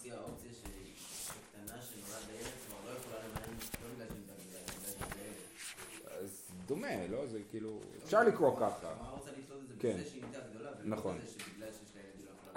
דומה, 6.71 7.07
לא? 7.09 7.27
זה 7.27 7.39
כאילו, 7.49 7.79
אפשר 8.03 8.23
לקרוא 8.23 8.55
ככה. 8.59 8.87
מה 9.01 9.09
רוצה 9.09 9.29
לתלות 9.31 9.59
את 9.63 9.67
זה 9.67 9.73
כן. 9.79 9.97
בזה 9.97 10.09
שהיא 10.09 10.21
נהייתה 10.21 10.39
גדולה, 10.49 10.69
ולא 10.83 10.95
נכון. 10.95 11.17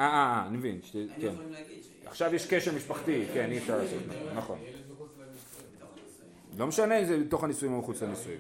אה, 0.01 0.07
אה, 0.07 0.15
אה, 0.15 0.47
אני 0.47 0.57
מבין, 0.57 0.81
כן. 1.21 1.35
עכשיו 2.07 2.35
יש 2.35 2.47
קשר 2.47 2.73
משפחתי, 2.77 3.25
כן, 3.35 3.51
אי 3.51 3.59
אפשר 3.59 3.79
לעשות, 3.79 3.99
נכון. 4.35 4.59
ילד 4.63 4.81
מחוץ 4.93 5.11
לנישואים. 5.19 5.77
בתוך 5.77 5.91
הנישואים. 5.93 6.35
לא 6.59 6.67
משנה 6.67 6.99
אם 6.99 7.05
זה 7.05 7.19
בתוך 7.19 7.45
הנישואים 7.45 7.75
או 7.75 7.79
מחוץ 7.79 8.03
לנישואים. 8.03 8.39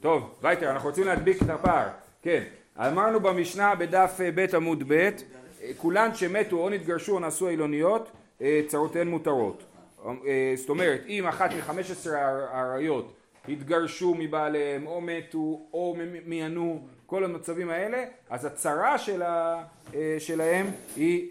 טוב, 0.00 0.34
וייטר, 0.42 0.70
אנחנו 0.70 0.88
רוצים 0.88 1.06
להדביק 1.06 1.42
את 1.42 1.50
הפער. 1.50 1.88
כן, 2.22 2.42
אמרנו 2.78 3.20
במשנה 3.20 3.74
בדף 3.74 4.18
אה, 4.20 4.30
ב' 4.34 4.54
עמוד 4.54 4.84
ב', 4.86 4.92
אה, 4.92 5.10
כולן 5.76 6.14
שמתו 6.14 6.56
או 6.56 6.70
נתגרשו 6.70 7.12
או 7.14 7.18
נעשו 7.18 7.46
עילוניות, 7.48 8.10
אה, 8.42 8.60
צרותיהן 8.66 9.08
מותרות. 9.08 9.62
אה, 10.26 10.52
זאת 10.56 10.68
אומרת, 10.68 11.00
אם 11.08 11.26
אחת 11.26 11.50
מ-15 11.50 12.10
האריות 12.50 13.12
התגרשו 13.48 14.14
מבעליהם, 14.18 14.86
או 14.86 15.00
מתו, 15.00 15.60
או 15.72 15.96
מ- 15.98 16.30
מיענו, 16.30 16.86
כל 17.06 17.24
המצבים 17.24 17.70
האלה, 17.70 18.04
אז 18.30 18.44
הצרה 18.44 18.98
של 18.98 19.22
שלהם 20.18 20.66
היא... 20.96 21.30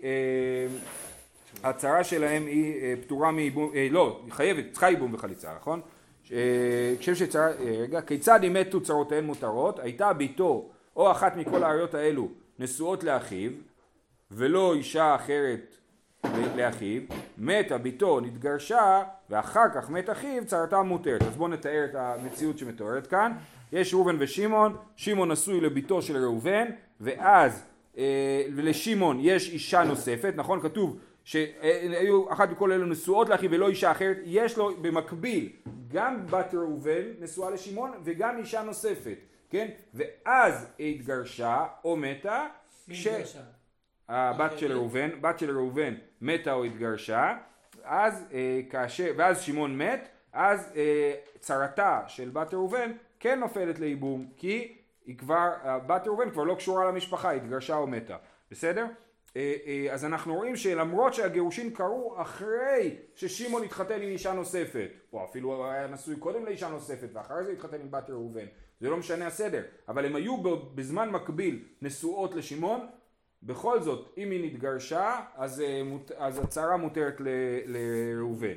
ההצהרה 1.64 2.04
שלהם 2.04 2.46
היא 2.46 2.82
אה, 2.82 2.94
פטורה 3.02 3.32
מייבום, 3.32 3.72
אה, 3.76 3.88
לא, 3.92 4.22
היא 4.26 4.34
חייבת, 4.34 4.66
צריכה 4.72 4.90
ייבום 4.90 5.14
וחליצה, 5.14 5.52
נכון? 5.60 5.82
אה, 6.32 6.94
כשם 7.00 7.16
שצרה, 7.16 7.48
רגע, 7.80 8.02
כיצד 8.02 8.44
אם 8.44 8.54
מתו 8.54 8.82
צרותיהן 8.82 9.26
מותרות? 9.26 9.80
הייתה 9.80 10.14
ביתו 10.14 10.70
או 10.96 11.12
אחת 11.12 11.36
מכל 11.38 11.64
האריות 11.64 11.94
האלו 11.94 12.28
נשואות 12.60 13.04
לאחיו 13.04 13.52
ולא 14.32 14.74
אישה 14.74 15.16
אחרת 15.16 15.76
לאחיו, 16.56 17.02
מתה 17.38 17.78
ביתו, 17.78 18.20
נתגרשה 18.20 19.04
ואחר 19.30 19.66
כך 19.76 19.90
מת 19.90 20.10
אחיו, 20.10 20.46
צרתה 20.46 20.82
מותרת. 20.82 21.22
אז 21.22 21.36
בואו 21.36 21.48
נתאר 21.48 21.86
את 21.86 21.96
המציאות 21.96 22.58
שמתוארת 22.58 23.08
כאן. 23.08 23.32
יש 23.72 23.94
ראובן 23.94 24.16
ושמעון, 24.20 24.76
שמעון 24.96 25.32
נשוי 25.32 25.62
לביתו 25.62 26.02
של 26.02 26.18
ראובן 26.18 26.66
ואז 27.02 27.64
אה, 27.98 28.44
ולשמעון 28.56 29.18
יש 29.22 29.50
אישה 29.50 29.84
נוספת, 29.84 30.34
נכון? 30.36 30.62
כתוב 30.62 30.98
שהיו 31.24 32.34
אחת 32.34 32.50
מכל 32.50 32.72
אלו 32.72 32.86
נשואות 32.86 33.30
לאחיו 33.30 33.52
ולא 33.52 33.70
אישה 33.70 33.92
אחרת, 33.92 34.18
יש 34.24 34.58
לו 34.58 34.76
במקביל 34.82 35.50
גם 35.88 36.28
בת 36.28 36.54
ראובן 36.54 37.02
נשואה 37.20 37.50
לשמעון 37.50 37.92
וגם 38.04 38.38
אישה 38.38 38.62
נוספת, 38.64 39.18
כן? 39.50 39.68
ואז 39.94 40.68
התגרשה 40.80 41.66
או 41.84 41.96
מתה, 41.96 42.48
מי 42.88 42.94
כש- 42.96 43.08
התגרשה? 43.08 43.40
הבת 44.10 44.58
של 44.60 44.72
ראובן, 44.72 45.10
בת 45.22 45.40
של 45.40 45.58
ראובן 45.58 45.94
מתה 46.22 46.54
או 46.54 46.64
התגרשה, 46.64 47.38
אז 47.84 48.26
אה, 48.34 48.62
כאשר, 48.70 49.12
ואז 49.18 49.42
שמעון 49.42 49.78
מת, 49.78 50.08
אז 50.34 50.72
אה, 50.76 51.14
צרתה 51.40 52.02
של 52.08 52.30
בת 52.30 52.54
ראובן 52.54 52.92
כן 53.20 53.40
נופלת 53.40 53.80
לייבום, 53.80 54.26
כי 54.38 54.78
היא 55.06 55.18
כבר, 55.18 55.50
בת 55.88 56.08
ראובן 56.08 56.30
כבר 56.30 56.44
לא 56.44 56.56
קשורה 56.56 56.86
למשפחה, 56.86 57.30
היא 57.30 57.42
התגרשה 57.42 57.76
או 57.76 57.88
מתה, 57.88 58.18
בסדר? 58.52 58.86
אה, 59.38 59.56
אה, 59.66 59.94
אז 59.94 60.06
אנחנו 60.06 60.36
רואים 60.36 60.56
שלמרות 60.56 61.14
שהגירושין 61.14 61.70
קרו 61.70 62.16
אחרי 62.22 62.96
ששמעון 63.16 63.64
התחתן 63.64 64.02
עם 64.02 64.10
אישה 64.10 64.34
נוספת, 64.34 64.90
או 65.14 65.26
אפילו 65.26 65.72
היה 65.72 65.88
נשוי 65.88 66.16
קודם 66.16 66.46
לאישה 66.46 66.70
נוספת 66.70 67.08
ואחרי 67.14 67.44
זה 67.44 67.52
התחתן 67.52 67.82
עם 67.82 67.92
בת 67.92 68.10
ראובן, 68.10 68.46
זה 68.80 68.90
לא 68.90 68.98
משנה 68.98 69.28
הסדר, 69.28 69.64
אבל 69.88 70.06
הם 70.06 70.16
היו 70.16 70.38
בזמן 70.76 71.10
מקביל 71.10 71.64
נשואות 71.82 72.36
לשמעון, 72.36 72.88
בכל 73.44 73.82
זאת, 73.82 74.14
אם 74.18 74.32
היא 74.32 74.46
נתגרשה, 74.46 75.20
אז, 75.36 75.62
אה, 75.62 75.82
אז 76.18 76.40
הצהרה 76.40 76.78
מותרת 76.78 77.22
לראובן. 77.66 78.56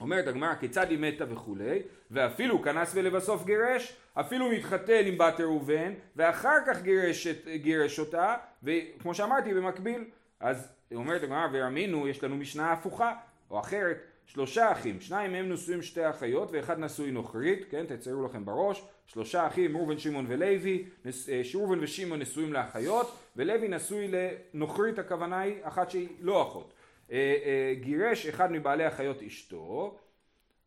אומרת 0.00 0.26
הגמרא 0.26 0.54
כיצד 0.54 0.90
היא 0.90 0.98
מתה 0.98 1.24
וכולי, 1.32 1.82
ואפילו 2.10 2.62
כנס 2.62 2.92
ולבסוף 2.94 3.44
גירש, 3.44 3.96
אפילו 4.14 4.50
מתחתן 4.50 5.02
עם 5.06 5.18
בת 5.18 5.40
ראובן, 5.40 5.92
ואחר 6.16 6.56
כך 6.66 6.82
גירש, 6.82 7.26
את, 7.26 7.48
גירש 7.54 7.98
אותה, 7.98 8.34
וכמו 8.62 9.14
שאמרתי 9.14 9.54
במקביל, 9.54 10.04
אז 10.40 10.72
אומרת 10.94 11.22
הגמרא 11.22 11.46
ויאמינו, 11.52 12.08
יש 12.08 12.24
לנו 12.24 12.36
משנה 12.36 12.72
הפוכה, 12.72 13.14
או 13.50 13.60
אחרת, 13.60 13.96
שלושה 14.26 14.72
אחים, 14.72 15.00
שניים 15.00 15.32
מהם 15.32 15.52
נשואים 15.52 15.82
שתי 15.82 16.10
אחיות 16.10 16.48
ואחד 16.52 16.78
נשוי 16.78 17.10
נוכרית, 17.10 17.66
כן, 17.70 17.84
תציירו 17.86 18.24
לכם 18.24 18.44
בראש, 18.44 18.82
שלושה 19.06 19.46
אחים, 19.46 19.76
ראובן, 19.76 19.98
שמעון 19.98 20.24
ולוי, 20.28 20.84
נס- 21.04 21.28
אה, 21.28 21.42
ושמעון 21.80 22.20
נשואים 22.20 22.52
לאחיות, 22.52 23.18
ולוי 23.36 23.68
נשוי 23.68 24.10
לנוכרית, 24.54 24.98
הכוונה 24.98 25.40
היא 25.40 25.54
אחת 25.62 25.90
שהיא 25.90 26.08
לא 26.20 26.42
אחות. 26.42 26.72
אה, 27.12 27.16
אה, 27.44 27.74
גירש 27.80 28.26
אחד 28.26 28.52
מבעלי 28.52 28.84
החיות 28.84 29.22
אשתו, 29.22 29.98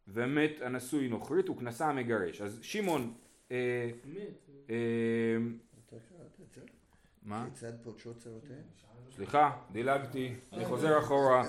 ומת 0.07 0.51
הנשוי 0.61 1.07
נוכרית 1.07 1.49
וכנסה 1.49 1.87
המגרש. 1.87 2.41
אז 2.41 2.59
שמעון, 2.61 3.13
אה, 3.53 3.89
אה? 4.69 5.37
מה? 7.23 7.45
כיצד 7.45 7.73
פותרות 7.83 8.17
צרותיהן? 8.17 8.61
סליחה, 9.15 9.51
דילגתי, 9.71 10.33
אני 10.53 10.65
חוזר 10.65 10.99
אחורה. 10.99 11.43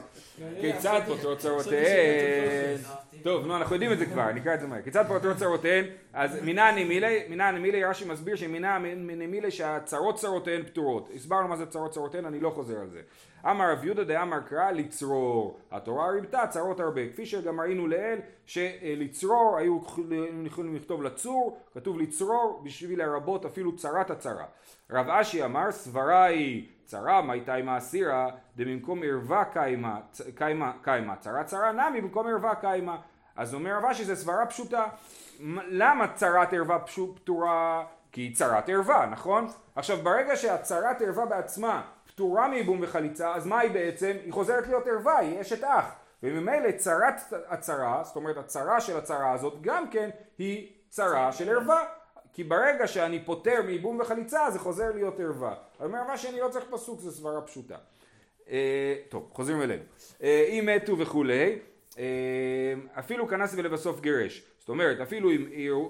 כיצד 0.60 1.00
פותרות 1.06 1.38
צרותיהן? 1.38 2.78
טוב, 3.22 3.46
נו, 3.46 3.56
אנחנו 3.56 3.74
יודעים 3.74 3.92
את 3.92 3.98
זה 3.98 4.06
כבר, 4.06 4.32
נקרא 4.32 4.54
את 4.54 4.60
זה 4.60 4.66
מהר. 4.66 4.82
כיצד 4.82 5.04
פותרות 5.08 5.36
צרותיהן? 5.36 5.84
אז 6.12 6.42
מינא 6.42 6.70
נמילי, 6.70 7.24
מינא 7.28 7.50
נמילי, 7.50 7.84
רש"י 7.84 8.04
מסביר 8.04 8.36
שמינא 8.36 8.78
נמילי 8.96 9.50
שהצרות 9.50 10.16
צרותיהן 10.16 10.62
פטורות. 10.62 11.10
הסברנו 11.14 11.48
מה 11.48 11.56
זה 11.56 11.66
צרות 11.66 11.90
צרותיהן, 11.90 12.24
אני 12.24 12.40
לא 12.40 12.50
חוזר 12.50 12.80
על 12.80 12.90
זה. 12.90 13.00
אמר 13.50 13.72
רב 13.72 13.84
יהודה 13.84 14.04
דאמר 14.04 14.40
קרא 14.40 14.70
לצרור. 14.70 15.58
התורה 15.70 16.10
ריבתה 16.10 16.46
צרות 16.50 16.80
הרבה. 16.80 17.08
כפי 17.08 17.26
שגם 17.26 17.60
ראינו 17.60 17.86
לעיל, 17.86 18.18
שלצרור 18.46 19.56
היו 19.58 19.78
יכולים 20.46 20.76
לכתוב 20.76 21.02
לצור, 21.02 21.58
כתוב 21.74 22.00
לצרור 22.00 22.62
בשביל 22.64 23.02
לרבות 23.02 23.44
אפילו 23.44 23.76
צרת 23.76 24.10
הצרה. 24.10 24.44
רב 24.90 25.08
אשי 25.08 25.44
אמר 25.44 25.72
סברה 25.72 26.24
היא 26.24 26.66
צרה, 26.84 27.22
מה 27.22 27.32
הייתה 27.32 27.54
עם 27.54 27.68
האסירה, 27.68 28.28
דמקום 28.56 29.02
ערווה 29.02 29.44
קיימה, 29.44 30.00
קיימה, 30.34 30.72
קיימה, 30.82 31.16
צרה 31.16 31.44
צרה 31.44 31.72
נמי 31.72 32.00
במקום 32.00 32.26
ערווה 32.26 32.54
קיימה. 32.54 32.96
אז 33.36 33.54
אומר 33.54 33.76
רב 33.76 33.84
אשי 33.84 34.04
זה 34.04 34.16
סברה 34.16 34.46
פשוטה. 34.46 34.84
למה 35.68 36.12
צרת 36.14 36.52
ערווה 36.52 36.78
פשוט 36.78 37.18
פטורה? 37.18 37.84
כי 38.12 38.20
היא 38.20 38.34
צרת 38.34 38.68
ערווה, 38.68 39.06
נכון? 39.06 39.46
עכשיו 39.76 39.96
ברגע 39.96 40.36
שהצרת 40.36 41.02
ערווה 41.02 41.26
בעצמה 41.26 41.82
פטורה 42.06 42.48
מייבום 42.48 42.78
וחליצה, 42.82 43.34
אז 43.34 43.46
מה 43.46 43.58
היא 43.58 43.70
בעצם? 43.70 44.12
היא 44.24 44.32
חוזרת 44.32 44.66
להיות 44.66 44.86
ערווה, 44.86 45.18
היא 45.18 45.40
אשת 45.40 45.64
אח. 45.64 45.94
וממילא 46.22 46.70
צרת 46.76 47.14
הצרה, 47.48 48.04
זאת 48.04 48.16
אומרת 48.16 48.36
הצרה 48.36 48.80
של 48.80 48.96
הצרה 48.96 49.32
הזאת, 49.32 49.54
גם 49.60 49.90
כן 49.90 50.10
היא 50.38 50.72
צרה 50.88 51.32
של 51.32 51.50
ערווה. 51.50 51.84
כי 52.34 52.44
ברגע 52.44 52.86
שאני 52.86 53.24
פוטר 53.24 53.62
מייבום 53.66 54.00
וחליצה 54.00 54.50
זה 54.50 54.58
חוזר 54.58 54.92
להיות 54.94 55.20
ערווה. 55.20 55.54
הוא 55.78 55.86
אומר 55.86 56.04
מה 56.08 56.18
שאני 56.18 56.40
לא 56.40 56.48
צריך 56.48 56.64
פסוק 56.70 57.00
זה 57.00 57.10
סברה 57.10 57.40
פשוטה. 57.40 57.76
אה, 58.50 58.94
טוב, 59.08 59.30
חוזרים 59.32 59.62
אלינו. 59.62 59.82
אה, 60.22 60.46
אם 60.48 60.68
מתו 60.74 60.98
וכולי, 60.98 61.58
אה, 61.98 62.04
אפילו 62.98 63.28
כנס 63.28 63.54
ולבסוף 63.56 64.00
גירש. 64.00 64.42
זאת 64.58 64.68
אומרת, 64.68 65.00
אפילו 65.00 65.30
אם 65.30 65.46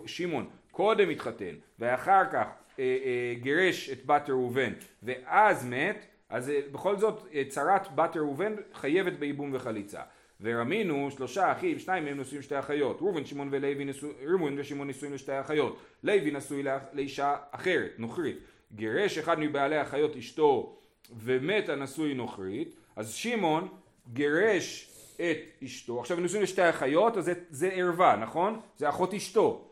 שמעון 0.07 0.47
קודם 0.71 1.11
התחתן 1.11 1.55
ואחר 1.79 2.23
כך 2.33 2.47
אה, 2.79 2.85
אה, 3.05 3.35
גירש 3.41 3.91
את 3.91 4.07
בת 4.07 4.31
ראובן 4.31 4.73
ואז 5.03 5.67
מת, 5.67 6.07
אז 6.29 6.51
אה, 6.51 6.61
בכל 6.73 6.97
זאת 6.97 7.27
אה, 7.35 7.43
צרת 7.49 7.95
בת 7.95 8.17
ראובן 8.17 8.55
חייבת 8.73 9.13
בייבום 9.13 9.51
וחליצה. 9.55 10.01
ורמינו 10.41 11.11
שלושה 11.11 11.53
אחים, 11.53 11.79
שניים 11.79 12.05
מהם 12.05 12.21
נשואים 12.21 12.41
לשתי 12.41 12.59
אחיות. 12.59 12.99
ראובן, 13.03 13.25
שמעון 13.25 13.49
ולוי 13.53 13.85
נשוא, 13.85 14.09
ראובן 14.26 14.59
נשואים 14.59 15.14
לשתי 15.14 15.41
אחיות. 15.41 15.79
לוי 16.03 16.31
נשוי 16.31 16.62
לאח- 16.62 16.83
לאישה 16.93 17.37
אחרת, 17.50 17.91
נוכרית. 17.99 18.37
גירש 18.75 19.19
אחד 19.19 19.41
מבעלי 19.41 19.76
האחיות 19.76 20.17
אשתו 20.17 20.76
ומת 21.19 21.69
הנשוי 21.69 22.14
נוכרית, 22.14 22.75
אז 22.97 23.12
שמעון 23.14 23.69
גירש 24.12 24.91
את 25.17 25.38
אשתו, 25.64 26.00
עכשיו 26.00 26.21
נשואים 26.21 26.43
לשתי 26.43 26.71
אחיות, 26.71 27.17
אז 27.17 27.25
זה, 27.25 27.33
זה 27.50 27.69
ערווה, 27.69 28.17
נכון? 28.17 28.61
זה 28.76 28.88
אחות 28.88 29.14
אשתו, 29.14 29.69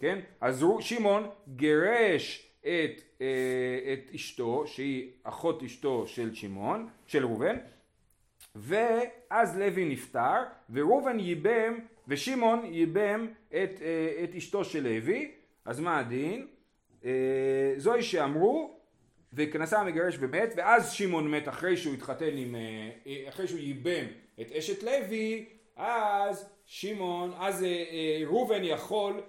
כן? 0.00 0.18
אז 0.40 0.64
שמעון 0.80 1.26
גירש 1.56 2.48
את, 2.60 2.66
אה, 3.20 3.26
את 3.92 4.14
אשתו, 4.14 4.64
שהיא 4.66 5.10
אחות 5.22 5.62
אשתו 5.62 6.06
של 6.06 6.34
שמעון, 6.34 6.88
של 7.06 7.24
ראובן, 7.26 7.56
ואז 8.54 9.58
לוי 9.58 9.84
נפטר, 9.84 10.42
וראובן 10.70 11.18
ייבם, 11.18 11.78
ושמעון 12.08 12.64
ייבם 12.64 13.26
את, 13.48 13.82
אה, 13.82 14.24
את 14.24 14.34
אשתו 14.34 14.64
של 14.64 14.82
לוי, 14.82 15.30
אז 15.64 15.80
מה 15.80 15.98
הדין? 15.98 16.46
אה, 17.04 17.10
זוהי 17.76 18.02
שאמרו, 18.02 18.78
וכנסה 19.32 19.80
המגרש 19.80 20.16
ומת, 20.20 20.52
ואז 20.56 20.92
שמעון 20.92 21.30
מת 21.30 21.48
אחרי 21.48 21.76
שהוא 21.76 21.94
התחתן 21.94 22.36
עם, 22.36 22.56
אה, 23.06 23.28
אחרי 23.28 23.48
שהוא 23.48 23.60
ייבם 23.60 24.04
את 24.40 24.52
אשת 24.52 24.82
לוי, 24.82 25.46
אז 25.76 26.48
שמעון, 26.64 27.32
אז 27.38 27.66
ראובן 28.26 28.64
יכול 28.64 29.20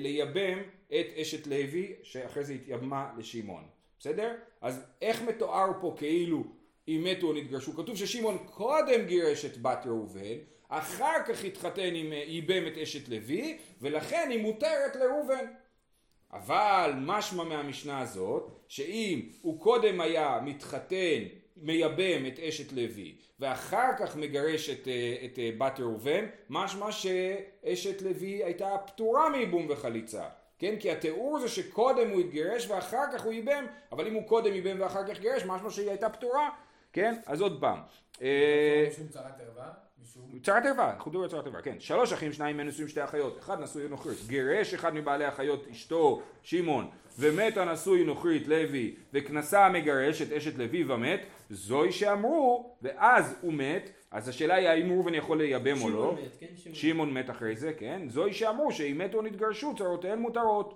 לייבם 0.00 0.58
את 0.86 1.06
אשת 1.16 1.46
לוי, 1.46 1.92
שאחרי 2.02 2.44
זה 2.44 2.52
התייבמה 2.52 3.10
לשמעון, 3.18 3.64
בסדר? 3.98 4.34
אז 4.60 4.86
איך 5.02 5.22
מתואר 5.22 5.72
פה 5.80 5.94
כאילו 5.98 6.44
אם 6.96 7.04
מתו 7.04 7.26
או 7.26 7.32
נתגרשו? 7.32 7.76
כתוב 7.76 7.96
ששמעון 7.96 8.38
קודם 8.50 9.06
גירש 9.06 9.44
את 9.44 9.62
בת 9.62 9.82
ראובן, 9.86 10.36
אחר 10.68 11.22
כך 11.26 11.44
התחתן 11.44 11.94
עם, 11.94 12.12
אה, 12.12 12.22
ייבם 12.26 12.66
את 12.66 12.78
אשת 12.78 13.08
לוי, 13.08 13.58
ולכן 13.80 14.28
היא 14.30 14.42
מותרת 14.42 14.96
לראובן. 14.96 15.44
אבל 16.32 16.92
משמע 16.96 17.44
מהמשנה 17.44 18.00
הזאת, 18.00 18.50
שאם 18.68 19.20
הוא 19.42 19.60
קודם 19.60 20.00
היה 20.00 20.40
מתחתן, 20.44 21.22
מייבם 21.56 22.26
את 22.26 22.38
אשת 22.38 22.72
לוי, 22.72 23.14
ואחר 23.40 23.90
כך 23.98 24.16
מגרש 24.16 24.70
את, 24.70 24.88
אה, 24.88 25.16
את 25.24 25.38
אה, 25.38 25.50
בת 25.58 25.80
ראובן, 25.80 26.26
משמע 26.50 26.92
שאשת 26.92 28.02
לוי 28.02 28.44
הייתה 28.44 28.76
פטורה 28.86 29.28
מייבום 29.28 29.66
וחליצה. 29.68 30.24
כן? 30.58 30.76
כי 30.80 30.90
התיאור 30.90 31.38
זה 31.38 31.48
שקודם 31.48 32.10
הוא 32.10 32.20
התגרש 32.20 32.68
ואחר 32.68 33.04
כך 33.12 33.24
הוא 33.24 33.32
ייבם, 33.32 33.66
אבל 33.92 34.06
אם 34.06 34.14
הוא 34.14 34.28
קודם 34.28 34.54
ייבם 34.54 34.76
ואחר 34.80 35.06
כך 35.08 35.20
גירש, 35.20 35.42
משמע 35.42 35.70
שהיא 35.70 35.88
הייתה 35.88 36.08
פטורה, 36.08 36.48
כן? 36.92 37.14
אז 37.26 37.40
עוד 37.40 37.60
פעם. 37.60 37.78
אה, 38.22 38.88
משום 38.92 39.08
צרת 39.08 39.40
ערווה, 39.40 39.70
משום... 40.02 40.22
צרת 40.42 40.66
ערווה, 40.66 40.90
אנחנו 40.90 41.10
מדברים 41.10 41.24
על 41.24 41.30
צרת 41.30 41.46
ערווה, 41.46 41.62
כן. 41.62 41.76
שלוש 41.78 42.12
אחים, 42.12 42.32
שניים 42.32 42.56
מהם 42.56 42.66
נשואים 42.68 42.88
שתי 42.88 43.04
אחיות, 43.04 43.38
אחד 43.38 43.60
נשוי 43.60 43.88
נוכרית, 43.88 44.18
גירש 44.26 44.74
אחד 44.74 44.94
מבעלי 44.94 45.24
האחיות 45.24 45.66
אשתו, 45.70 46.22
שמעון, 46.42 46.90
ומת 47.18 47.56
הנשוי 47.56 48.04
נוכרית 48.04 48.48
לוי, 48.48 48.94
וכנסה 49.14 49.66
המגרש 49.66 50.22
את 50.22 50.32
אשת 50.32 50.58
לוי 50.58 50.84
ומת, 50.84 51.20
זוהי 51.50 51.92
שאמרו, 51.92 52.76
ואז 52.82 53.36
הוא 53.40 53.52
מת, 53.52 53.90
אז 54.10 54.28
השאלה 54.28 54.54
היא 54.54 54.68
האם 54.68 54.90
ראובן 54.92 55.14
יכול 55.14 55.38
לייבם 55.38 55.82
או 55.82 55.90
לא. 55.90 55.96
שמעון 55.96 56.14
מת, 56.14 56.36
כן, 56.40 56.46
שמעון. 56.56 56.74
שמעון 56.74 57.14
מת 57.14 57.30
אחרי 57.30 57.56
זה, 57.56 57.72
כן? 57.72 58.08
זוהי 58.08 58.32
שאמרו 58.32 58.72
שאם 58.72 58.98
מתו 58.98 59.22
נתגרשו 59.22 59.74
צרותיהן 59.78 60.18
מותרות. 60.18 60.74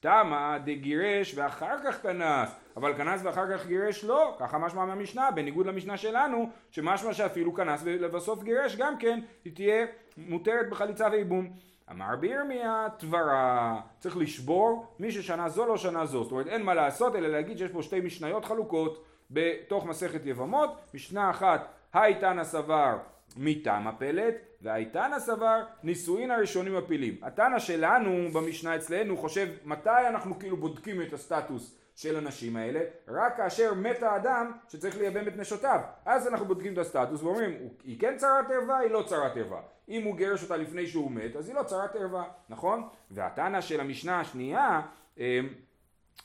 תמה 0.00 0.58
דגירש 0.64 1.34
ואחר 1.36 1.76
כך 1.84 2.02
כנס, 2.02 2.56
אבל 2.76 2.94
כנס 2.96 3.20
ואחר 3.24 3.52
כך 3.52 3.66
גירש 3.66 4.04
לא, 4.04 4.36
ככה 4.38 4.58
משמע 4.58 4.84
מהמשנה, 4.84 5.30
בניגוד 5.30 5.66
למשנה 5.66 5.96
שלנו, 5.96 6.50
שמשמע 6.70 7.14
שאפילו 7.14 7.54
כנס 7.54 7.80
ולבסוף 7.84 8.42
גירש 8.42 8.76
גם 8.76 8.98
כן, 8.98 9.20
היא 9.44 9.54
תהיה 9.54 9.86
מותרת 10.16 10.70
בחליצה 10.70 11.08
וייבום. 11.12 11.50
אמר 11.90 12.16
בירמיה 12.16 12.86
תברה, 12.98 13.80
צריך 13.98 14.16
לשבור 14.16 14.94
מי 14.98 15.12
ששנה 15.12 15.48
זו 15.48 15.66
לא 15.66 15.76
שנה 15.76 16.06
זו, 16.06 16.22
זאת 16.22 16.32
אומרת 16.32 16.46
אין 16.46 16.62
מה 16.62 16.74
לעשות 16.74 17.16
אלא 17.16 17.28
להגיד 17.28 17.58
שיש 17.58 17.70
פה 17.70 17.82
שתי 17.82 18.00
משניות 18.00 18.44
חלוקות 18.44 19.04
בתוך 19.30 19.86
מסכת 19.86 20.26
יבמות, 20.26 20.70
משנה 20.94 21.30
אחת 21.30 21.68
הייתנא 21.92 22.44
סבר 22.44 22.96
מטעם 23.36 23.86
הפלט, 23.88 24.34
והייתנא 24.62 25.18
סבר 25.18 25.62
נישואין 25.82 26.30
הראשונים 26.30 26.76
מפילים. 26.76 27.16
התנא 27.22 27.58
שלנו 27.58 28.32
במשנה 28.32 28.76
אצלנו 28.76 29.16
חושב 29.16 29.48
מתי 29.64 30.08
אנחנו 30.08 30.38
כאילו 30.38 30.56
בודקים 30.56 31.02
את 31.02 31.12
הסטטוס 31.12 31.78
של 31.96 32.16
הנשים 32.16 32.56
האלה, 32.56 32.80
רק 33.08 33.36
כאשר 33.36 33.74
מת 33.74 34.02
האדם 34.02 34.52
שצריך 34.68 34.98
לייבם 34.98 35.28
את 35.28 35.36
נשותיו. 35.36 35.80
אז 36.04 36.28
אנחנו 36.28 36.46
בודקים 36.46 36.72
את 36.72 36.78
הסטטוס 36.78 37.22
ואומרים, 37.22 37.56
היא 37.84 38.00
כן 38.00 38.16
צרת 38.16 38.50
ערווה, 38.50 38.78
היא 38.78 38.90
לא 38.90 39.02
צרת 39.06 39.36
ערווה. 39.36 39.60
אם 39.88 40.02
הוא 40.04 40.16
גירש 40.16 40.42
אותה 40.42 40.56
לפני 40.56 40.86
שהוא 40.86 41.10
מת, 41.10 41.36
אז 41.36 41.48
היא 41.48 41.56
לא 41.56 41.62
צרת 41.62 41.96
ערווה, 41.96 42.24
נכון? 42.48 42.88
והתנא 43.10 43.60
של 43.60 43.80
המשנה 43.80 44.20
השנייה, 44.20 44.80
אמ, 45.18 45.48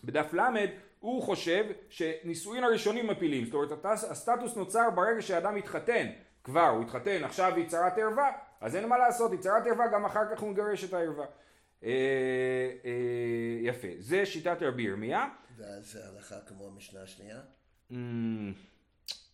בדף 0.03 0.33
ל' 0.33 0.65
הוא 0.99 1.23
חושב 1.23 1.65
שנישואין 1.89 2.63
הראשונים 2.63 3.07
מפילים, 3.07 3.45
זאת 3.45 3.53
אומרת 3.53 3.85
הסטטוס 3.85 4.55
נוצר 4.55 4.89
ברגע 4.89 5.21
שאדם 5.21 5.55
מתחתן, 5.55 6.07
כבר 6.43 6.67
הוא 6.67 6.83
התחתן, 6.83 7.23
עכשיו 7.23 7.55
היא 7.55 7.67
צרת 7.67 7.97
ערווה, 7.97 8.31
אז 8.61 8.75
אין 8.75 8.89
מה 8.89 8.97
לעשות, 8.97 9.31
היא 9.31 9.39
צרת 9.39 9.67
ערווה, 9.67 9.87
גם 9.87 10.05
אחר 10.05 10.35
כך 10.35 10.41
הוא 10.41 10.49
מגרש 10.49 10.83
את 10.83 10.93
הערווה. 10.93 11.25
אה, 11.83 11.89
אה, 12.85 13.59
יפה, 13.61 13.87
זה 13.97 14.25
שיטת 14.25 14.57
רבי 14.61 14.83
ירמיה, 14.83 15.27
ואז 15.57 15.91
זה 15.91 15.99
הלכה 16.07 16.35
כמו 16.47 16.67
המשנה 16.67 17.01
השנייה? 17.01 17.39
אמ, 17.91 18.53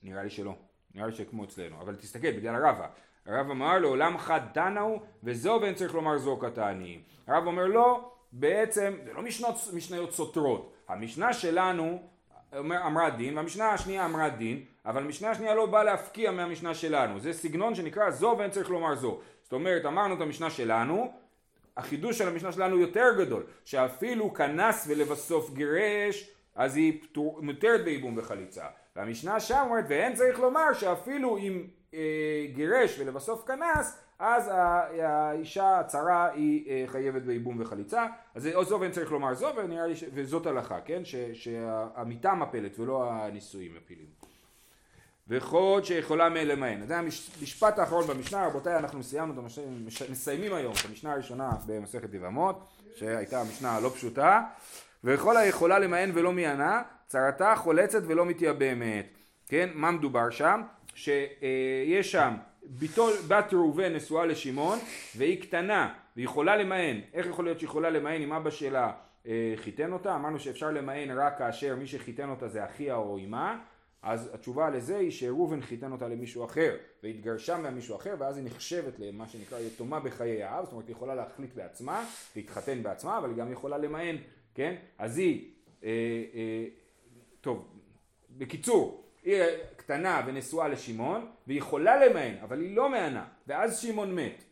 נראה 0.03 0.23
לי 0.23 0.29
שלא, 0.29 0.55
נראה 0.95 1.07
לי 1.07 1.13
שכמו 1.13 1.43
אצלנו, 1.43 1.81
אבל 1.81 1.95
תסתכל, 1.95 2.31
בגלל 2.31 2.65
הרבה. 2.65 2.87
הרב 3.25 3.49
אמר 3.51 3.79
לעולם 3.79 4.17
חד 4.17 4.39
תנאו 4.53 4.99
וזו 5.23 5.59
ואין 5.61 5.75
צריך 5.75 5.93
לומר 5.93 6.17
זו 6.17 6.39
כתעניים. 6.39 7.01
הרב 7.27 7.47
אומר 7.47 7.65
לא, 7.65 8.11
בעצם 8.31 8.97
זה 9.05 9.13
לא 9.13 9.21
משנות, 9.21 9.55
משניות 9.73 10.11
סותרות. 10.11 10.73
המשנה 10.87 11.33
שלנו 11.33 12.01
אמרה 12.59 13.09
דין 13.09 13.37
והמשנה 13.37 13.69
השנייה 13.69 14.05
אמרה 14.05 14.29
דין, 14.29 14.65
אבל 14.87 15.03
המשנה 15.03 15.29
השנייה 15.29 15.55
לא 15.55 15.65
באה 15.65 15.83
להפקיע 15.83 16.31
מהמשנה 16.31 16.73
שלנו. 16.73 17.19
זה 17.19 17.33
סגנון 17.33 17.75
שנקרא 17.75 18.09
זו 18.09 18.35
ואין 18.39 18.51
צריך 18.51 18.69
לומר 18.69 18.95
זו. 18.95 19.19
זאת 19.43 19.53
אומרת, 19.53 19.85
אמרנו 19.85 20.15
את 20.15 20.21
המשנה 20.21 20.49
שלנו, 20.49 21.11
החידוש 21.77 22.17
של 22.17 22.27
המשנה 22.27 22.51
שלנו 22.51 22.77
יותר 22.77 23.05
גדול, 23.17 23.43
שאפילו 23.65 24.33
כנס 24.33 24.85
ולבסוף 24.89 25.53
גירש, 25.53 26.31
אז 26.55 26.75
היא 26.75 27.03
פטור, 27.03 27.39
מותרת 27.41 27.83
בייבום 27.83 28.17
וחליצה. 28.17 28.65
והמשנה 28.95 29.39
שם 29.39 29.63
אומרת, 29.69 29.85
ואין 29.89 30.13
צריך 30.13 30.39
לומר 30.39 30.73
שאפילו 30.73 31.37
אם 31.37 31.67
אה, 31.93 32.45
גירש 32.53 32.99
ולבסוף 32.99 33.47
כנס, 33.47 33.99
אז 34.19 34.51
האישה 35.01 35.79
הצרה 35.79 36.31
היא 36.31 36.71
אה, 36.71 36.83
חייבת 36.87 37.21
בייבום 37.21 37.61
וחליצה. 37.61 38.05
אז 38.35 38.49
זו 38.61 38.79
ואין 38.79 38.91
צריך 38.91 39.11
לומר 39.11 39.33
זו, 39.33 39.47
ונראה 39.55 39.87
לי 39.87 39.95
ש... 39.95 40.03
וזאת 40.13 40.45
הלכה, 40.45 40.81
כן? 40.81 41.05
ש... 41.05 41.15
שהמיטה 41.33 42.33
מפלת 42.33 42.79
ולא 42.79 43.11
הנישואים 43.11 43.75
מפילים. 43.75 44.36
וכל 45.29 45.81
שיכולה 45.83 46.29
מלמען. 46.29 46.87
זה 46.87 46.97
המשפט 46.97 47.79
האחרון 47.79 48.07
במשנה, 48.07 48.47
רבותיי, 48.47 48.77
אנחנו 48.77 49.03
סיימנו 49.03 49.33
את 49.33 49.37
המשנה, 49.37 49.63
מש- 49.85 50.09
מסיימים 50.09 50.53
היום 50.53 50.73
את 50.73 50.85
המשנה 50.89 51.13
הראשונה 51.13 51.49
במסכת 51.65 52.13
יבמות, 52.13 52.67
שהייתה 52.95 53.41
המשנה 53.41 53.75
הלא 53.75 53.89
פשוטה, 53.89 54.41
וכל 55.03 55.37
היכולה 55.37 55.79
למען 55.79 56.11
ולא 56.13 56.31
מיענה, 56.31 56.81
צרתה 57.07 57.55
חולצת 57.55 58.01
ולא 58.07 58.25
מתייבמת. 58.25 59.05
כן, 59.47 59.69
מה 59.73 59.91
מדובר 59.91 60.29
שם? 60.29 60.61
שיש 60.95 62.11
שם 62.11 62.33
ביתו, 62.63 63.07
בת 63.27 63.53
ראובן 63.53 63.93
נשואה 63.93 64.25
לשמעון, 64.25 64.79
והיא 65.15 65.41
קטנה, 65.41 65.93
והיא 66.15 66.25
יכולה 66.25 66.55
למען. 66.55 67.01
איך 67.13 67.25
יכול 67.25 67.45
להיות 67.45 67.59
שהיא 67.59 67.67
יכולה 67.67 67.89
למען 67.89 68.21
אם 68.21 68.33
אבא 68.33 68.49
שלה 68.49 68.91
אה, 69.27 69.53
חיתן 69.55 69.93
אותה? 69.93 70.15
אמרנו 70.15 70.39
שאפשר 70.39 70.71
למען 70.71 71.11
רק 71.17 71.37
כאשר 71.37 71.75
מי 71.75 71.87
שחיתן 71.87 72.29
אותה 72.29 72.47
זה 72.47 72.65
אחיה 72.65 72.95
או 72.95 73.17
אמה. 73.25 73.57
אז 74.01 74.29
התשובה 74.33 74.69
לזה 74.69 74.97
היא 74.97 75.11
שראובן 75.11 75.61
חיתן 75.61 75.91
אותה 75.91 76.07
למישהו 76.07 76.45
אחר 76.45 76.75
והתגרשה 77.03 77.57
ממישהו 77.57 77.95
אחר 77.95 78.15
ואז 78.19 78.37
היא 78.37 78.45
נחשבת 78.45 78.99
למה 78.99 79.27
שנקרא 79.27 79.59
יתומה 79.59 79.99
בחיי 79.99 80.43
האב, 80.43 80.63
זאת 80.63 80.73
אומרת 80.73 80.87
היא 80.87 80.95
יכולה 80.95 81.15
להחליט 81.15 81.55
בעצמה, 81.55 82.05
להתחתן 82.35 82.83
בעצמה, 82.83 83.17
אבל 83.17 83.29
היא 83.29 83.37
גם 83.37 83.51
יכולה 83.51 83.77
למען, 83.77 84.17
כן? 84.55 84.75
אז 84.97 85.17
היא, 85.17 85.51
אה, 85.83 85.89
אה, 86.33 86.65
טוב, 87.41 87.67
בקיצור, 88.37 89.03
היא 89.23 89.43
קטנה 89.75 90.21
ונשואה 90.27 90.67
לשמעון 90.67 91.31
והיא 91.47 91.57
יכולה 91.57 92.05
למען, 92.05 92.35
אבל 92.41 92.61
היא 92.61 92.75
לא 92.75 92.89
מענה, 92.89 93.25
ואז 93.47 93.79
שמעון 93.79 94.15
מת, 94.15 94.43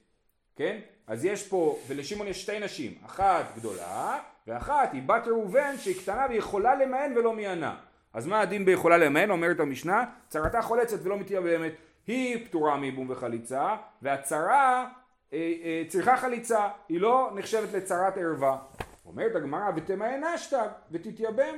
כן? 0.55 0.79
אז 1.08 1.25
יש 1.25 1.47
פה, 1.47 1.79
ולשמעון 1.88 2.27
יש 2.27 2.41
שתי 2.41 2.60
נשים, 2.60 2.93
אחת 3.05 3.45
גדולה, 3.55 4.19
ואחת 4.47 4.93
היא 4.93 5.01
בת 5.01 5.27
ראובן 5.27 5.77
שהיא 5.77 6.01
קטנה 6.01 6.25
ויכולה 6.29 6.75
למען 6.75 7.17
ולא 7.17 7.34
מיענה. 7.34 7.85
אז 8.15 8.28
מה 8.28 8.39
הדין 8.41 8.65
ביכולה 8.65 8.97
למען? 8.97 9.30
אומרת 9.30 9.60
המשנה, 9.60 10.04
צרתה 10.28 10.62
חולצת 10.62 10.97
ולא 11.04 11.17
מתייבמת. 11.17 11.71
היא 12.08 12.45
פטורה 12.45 12.78
מייבום 12.78 13.10
וחליצה, 13.10 13.75
והצרה 14.01 14.88
אה, 15.34 15.54
אה, 15.63 15.84
צריכה 15.88 16.17
חליצה, 16.17 16.60
היא 16.89 17.01
לא 17.01 17.32
נחשבת 17.36 17.73
לצרת 17.73 18.17
ערווה. 18.17 18.58
אומרת 19.06 19.36
הגמרא, 19.36 19.71
ותמען 19.75 20.23
אשתג 20.23 20.67
ותתייבם. 20.91 21.56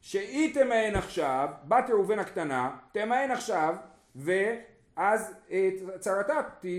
שהיא 0.00 0.54
תמען 0.54 0.94
עכשיו, 0.96 1.48
בת 1.64 1.90
ראובן 1.90 2.18
הקטנה, 2.18 2.70
תמען 2.92 3.30
עכשיו, 3.30 3.74
ואז 4.16 5.34
אה, 5.50 5.70
צרתה 5.98 6.34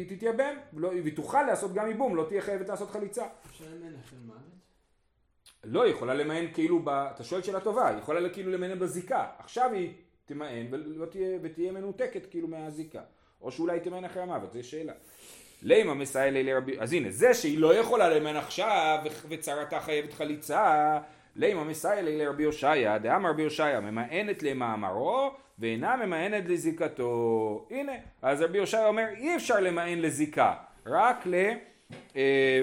תתייבם, 0.10 0.54
ולא- 0.74 0.88
והיא 0.88 1.16
תוכל 1.16 1.44
לעשות 1.44 1.74
גם 1.74 1.88
ייבום, 1.88 2.16
לא 2.16 2.26
תהיה 2.30 2.42
חייבת 2.42 2.70
לעשות 2.70 2.90
חליצה. 2.92 3.24
למען 3.62 3.94
אחרי 4.06 4.20
מוות? 4.26 4.61
לא, 5.64 5.84
היא 5.84 5.94
יכולה 5.94 6.14
למען 6.14 6.48
כאילו, 6.54 6.80
ב... 6.80 6.90
אתה 6.90 7.24
שואל 7.24 7.42
שאלה 7.42 7.60
טובה, 7.60 7.88
היא 7.88 7.98
יכולה 7.98 8.30
כאילו 8.30 8.52
למען 8.52 8.80
בזיקה. 8.80 9.26
עכשיו 9.38 9.70
היא 9.74 9.94
תמען 10.26 10.68
ולא 10.72 11.06
תהיה, 11.06 11.38
ותהיה 11.42 11.72
מנותקת 11.72 12.26
כאילו 12.26 12.48
מהזיקה. 12.48 13.02
או 13.42 13.52
שאולי 13.52 13.74
היא 13.74 13.82
תמען 13.82 14.06
אחרי 14.06 14.22
המוות, 14.22 14.54
זו 14.54 14.64
שאלה. 14.64 14.94
לימה 15.64 15.94
מסייע 15.94 16.32
לי 16.32 16.44
לרבי... 16.44 16.80
אז 16.80 16.94
הנה, 16.94 17.12
זה 17.12 17.34
שהיא 17.34 17.60
לא 17.60 17.76
יכולה 17.76 18.10
למען 18.10 18.36
עכשיו 18.36 19.00
וצרתה 19.30 19.80
חייבת 19.80 20.14
חליצה, 20.14 21.00
לימה 21.36 21.64
מסייע 21.64 22.02
לי 22.02 22.18
לרבי 22.18 22.44
הושעיה, 22.44 22.98
דאמר 22.98 23.30
רבי 23.30 23.44
הושעיה, 23.44 23.80
ממאנת 23.80 24.44
למאמרו 24.44 25.32
ואינה 25.60 25.96
ממאנת 25.96 26.44
לזיקתו. 26.50 27.68
הנה, 27.72 27.94
אז 28.22 28.42
רבי 28.42 28.60
הושעיה 28.60 28.88
אומר, 28.88 29.06
אי 29.18 29.36
אפשר 29.36 29.60
למען 29.60 30.00
לזיקה, 30.00 30.54
רק 30.86 31.26
ל... 31.26 31.36
אה, 32.16 32.62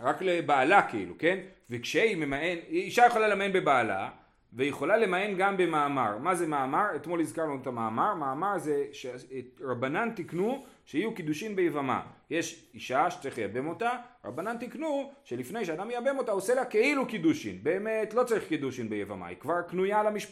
רק 0.00 0.22
לבעלה 0.22 0.82
כאילו, 0.82 1.14
כן? 1.18 1.38
וכשהיא 1.70 2.16
ממאן, 2.16 2.56
אישה 2.68 3.06
יכולה 3.06 3.28
למאן 3.28 3.52
בבעלה, 3.52 4.10
ויכולה 4.52 4.96
למאן 4.96 5.34
גם 5.38 5.56
במאמר. 5.56 6.18
מה 6.18 6.34
זה 6.34 6.46
מאמר? 6.46 6.86
אתמול 6.96 7.20
הזכרנו 7.20 7.58
את 7.62 7.66
המאמר. 7.66 8.14
מאמר 8.14 8.58
זה 8.58 8.84
שרבנן 8.92 10.10
תיקנו 10.10 10.64
שיהיו 10.84 11.14
קידושין 11.14 11.56
ביבמה. 11.56 12.02
יש 12.30 12.70
אישה 12.74 13.10
שצריך 13.10 13.38
לייבם 13.38 13.68
אותה, 13.68 13.90
רבנן 14.24 14.58
תיקנו 14.58 15.12
שלפני 15.24 15.64
שאדם 15.64 15.90
ייבם 15.90 16.18
אותה 16.18 16.32
עושה 16.32 16.54
לה 16.54 16.64
כאילו 16.64 17.06
קידושין. 17.06 17.58
באמת 17.62 18.14
לא 18.14 18.24
צריך 18.24 18.48
קידושין 18.48 18.88
ביבמה, 18.88 19.26
היא 19.26 19.36
כבר 19.36 19.62
קנויה, 19.62 20.02
למש... 20.02 20.26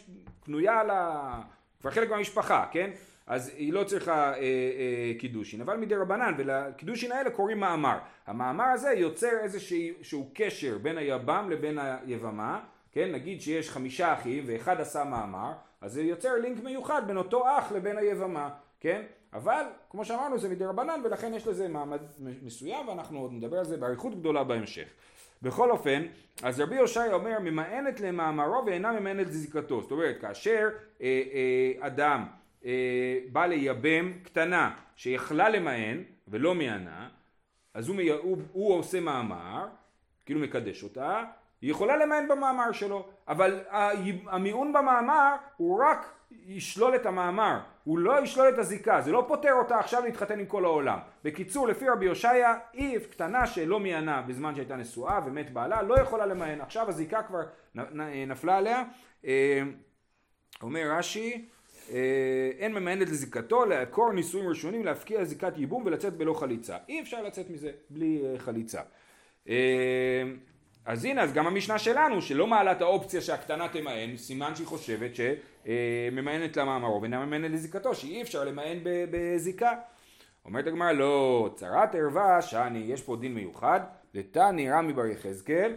קנויה 0.45 0.85
ל... 0.85 0.91
כבר 1.81 1.91
חלק 1.91 2.11
מהמשפחה, 2.11 2.67
כן? 2.71 2.91
אז 3.29 3.53
היא 3.57 3.73
לא 3.73 3.85
צריכה 3.85 4.33
אה, 4.33 4.39
אה, 4.39 5.13
קידושין, 5.19 5.61
אבל 5.61 5.77
מדרבנן, 5.77 6.35
ולקידושין 6.39 7.13
האלה 7.13 7.31
קוראים 7.31 7.61
מאמר. 7.61 7.99
המאמר 8.27 8.65
הזה 8.65 8.91
יוצר 8.91 9.31
איזשהו 9.43 10.31
קשר 10.35 10.79
בין 10.79 10.99
היבם 10.99 11.51
לבין 11.51 11.79
היבמה, 11.79 12.61
כן? 12.93 13.13
נגיד 13.13 13.41
שיש 13.41 13.71
חמישה 13.71 14.13
אחים 14.13 14.45
ואחד 14.47 14.81
עשה 14.81 15.05
מאמר, 15.05 15.53
אז 15.81 15.93
זה 15.93 16.03
יוצר 16.03 16.35
לינק 16.35 16.65
מיוחד 16.65 17.03
בין 17.07 17.17
אותו 17.17 17.59
אח 17.59 17.73
לבין 17.73 17.99
היבמה, 17.99 18.51
כן? 18.81 19.03
אבל 19.33 19.63
כמו 19.91 20.05
שאמרנו 20.05 20.39
זה 20.39 20.49
מדי 20.49 20.65
רבנן 20.65 21.01
ולכן 21.05 21.35
יש 21.35 21.47
לזה 21.47 21.69
מעמד 21.69 22.01
מסוים 22.43 22.89
ואנחנו 22.89 23.21
עוד 23.21 23.33
נדבר 23.33 23.59
על 23.59 23.65
זה 23.65 23.77
באריכות 23.77 24.15
גדולה 24.15 24.45
בהמשך. 24.45 24.89
בכל 25.43 25.71
אופן, 25.71 26.03
אז 26.43 26.61
רבי 26.61 26.77
יושעיה 26.77 27.15
אומר 27.15 27.39
ממאנת 27.41 28.01
למאמרו 28.01 28.67
ואינה 28.67 28.93
ממאנת 29.01 29.27
לזיקתו. 29.27 29.83
זאת 29.83 29.91
אומרת, 29.91 30.21
כאשר 30.21 30.69
אה, 31.01 31.23
אה, 31.33 31.87
אדם 31.87 32.27
אה, 32.65 33.19
בא 33.33 33.47
לייבם 33.47 34.13
קטנה 34.23 34.75
שיכלה 34.97 35.49
למען 35.49 36.03
ולא 36.29 36.55
מיענה, 36.55 37.09
אז 37.75 37.89
הוא, 37.89 37.97
מי, 37.97 38.11
הוא, 38.11 38.39
הוא 38.53 38.75
עושה 38.75 39.01
מאמר, 39.01 39.67
כאילו 40.27 40.41
מקדש 40.41 40.83
אותה, 40.83 41.25
היא 41.61 41.71
יכולה 41.71 41.97
למען 41.97 42.29
במאמר 42.29 42.73
שלו, 42.73 43.09
אבל 43.29 43.61
המיעון 44.27 44.73
במאמר 44.73 45.35
הוא 45.57 45.85
רק 45.85 46.13
ישלול 46.31 46.95
את 46.95 47.07
המאמר, 47.07 47.59
הוא 47.85 47.99
לא 47.99 48.23
ישלול 48.23 48.49
את 48.49 48.59
הזיקה, 48.59 49.01
זה 49.01 49.13
לא 49.13 49.25
פותר 49.29 49.53
אותה 49.53 49.79
עכשיו 49.79 50.03
להתחתן 50.05 50.39
עם 50.39 50.47
כל 50.47 50.65
העולם. 50.65 50.99
בקיצור, 51.25 51.69
לפי 51.69 51.89
רבי 51.89 52.07
הושעיה, 52.07 52.59
היא 52.73 52.99
קטנה 52.99 53.47
שלא 53.47 53.81
מיענה 53.81 54.23
בזמן 54.23 54.55
שהייתה 54.55 54.77
נשואה 54.77 55.21
ומת 55.27 55.53
בעלה, 55.53 55.83
לא 55.83 56.01
יכולה 56.01 56.27
למען, 56.27 56.61
עכשיו 56.61 56.89
הזיקה 56.89 57.23
כבר 57.23 57.41
נפלה 58.27 58.57
עליה. 58.59 58.85
אומר 60.63 60.91
רש"י, 60.91 61.49
אין 62.59 62.73
ממאנת 62.73 63.09
לזיקתו, 63.09 63.65
לעקור 63.65 64.13
נישואים 64.13 64.49
ראשונים, 64.49 64.85
להפקיע 64.85 65.25
זיקת 65.25 65.53
ייבום 65.57 65.83
ולצאת 65.87 66.17
בלא 66.17 66.35
חליצה. 66.35 66.77
אי 66.89 67.01
אפשר 67.01 67.23
לצאת 67.23 67.51
מזה 67.51 67.71
בלי 67.91 68.23
חליצה. 68.39 68.81
אז 70.85 71.05
הנה, 71.05 71.23
אז 71.23 71.33
גם 71.33 71.47
המשנה 71.47 71.79
שלנו, 71.79 72.23
שלא 72.23 72.47
מעלה 72.47 72.73
את 72.73 72.83
האופציה 72.83 73.21
שהקטנה 73.21 73.69
תמאן, 73.69 74.17
סימן 74.17 74.55
שהיא 74.55 74.67
חושבת 74.67 75.11
שממאנת 75.15 76.57
למאמרו 76.57 77.01
ואינה 77.01 77.27
ממאנת 77.27 77.51
לזיקתו, 77.51 77.95
שאי 77.95 78.23
אפשר 78.23 78.45
למאן 78.45 78.79
בזיקה. 78.83 79.73
אומרת 80.45 80.67
הגמרא, 80.67 80.93
לא, 80.93 81.51
צרת 81.55 81.95
ערווה, 81.95 82.43
שאני, 82.43 82.79
יש 82.79 83.03
פה 83.03 83.17
דין 83.17 83.35
מיוחד, 83.35 83.81
דתני 84.15 84.71
רמי 84.71 84.93
בר 84.93 85.07
יחזקאל, 85.07 85.77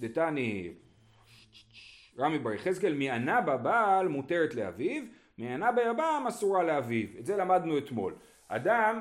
דתני 0.00 0.72
רמי 2.18 2.38
בר 2.38 2.52
יחזקאל, 2.52 2.94
מענה 2.94 3.40
בבעל 3.40 4.08
מותרת 4.08 4.54
לאביו, 4.54 5.02
מענה 5.38 5.72
ביבם 5.72 6.24
אסורה 6.28 6.62
לאביו. 6.62 7.06
את 7.18 7.26
זה 7.26 7.36
למדנו 7.36 7.78
אתמול. 7.78 8.14
אדם 8.48 9.00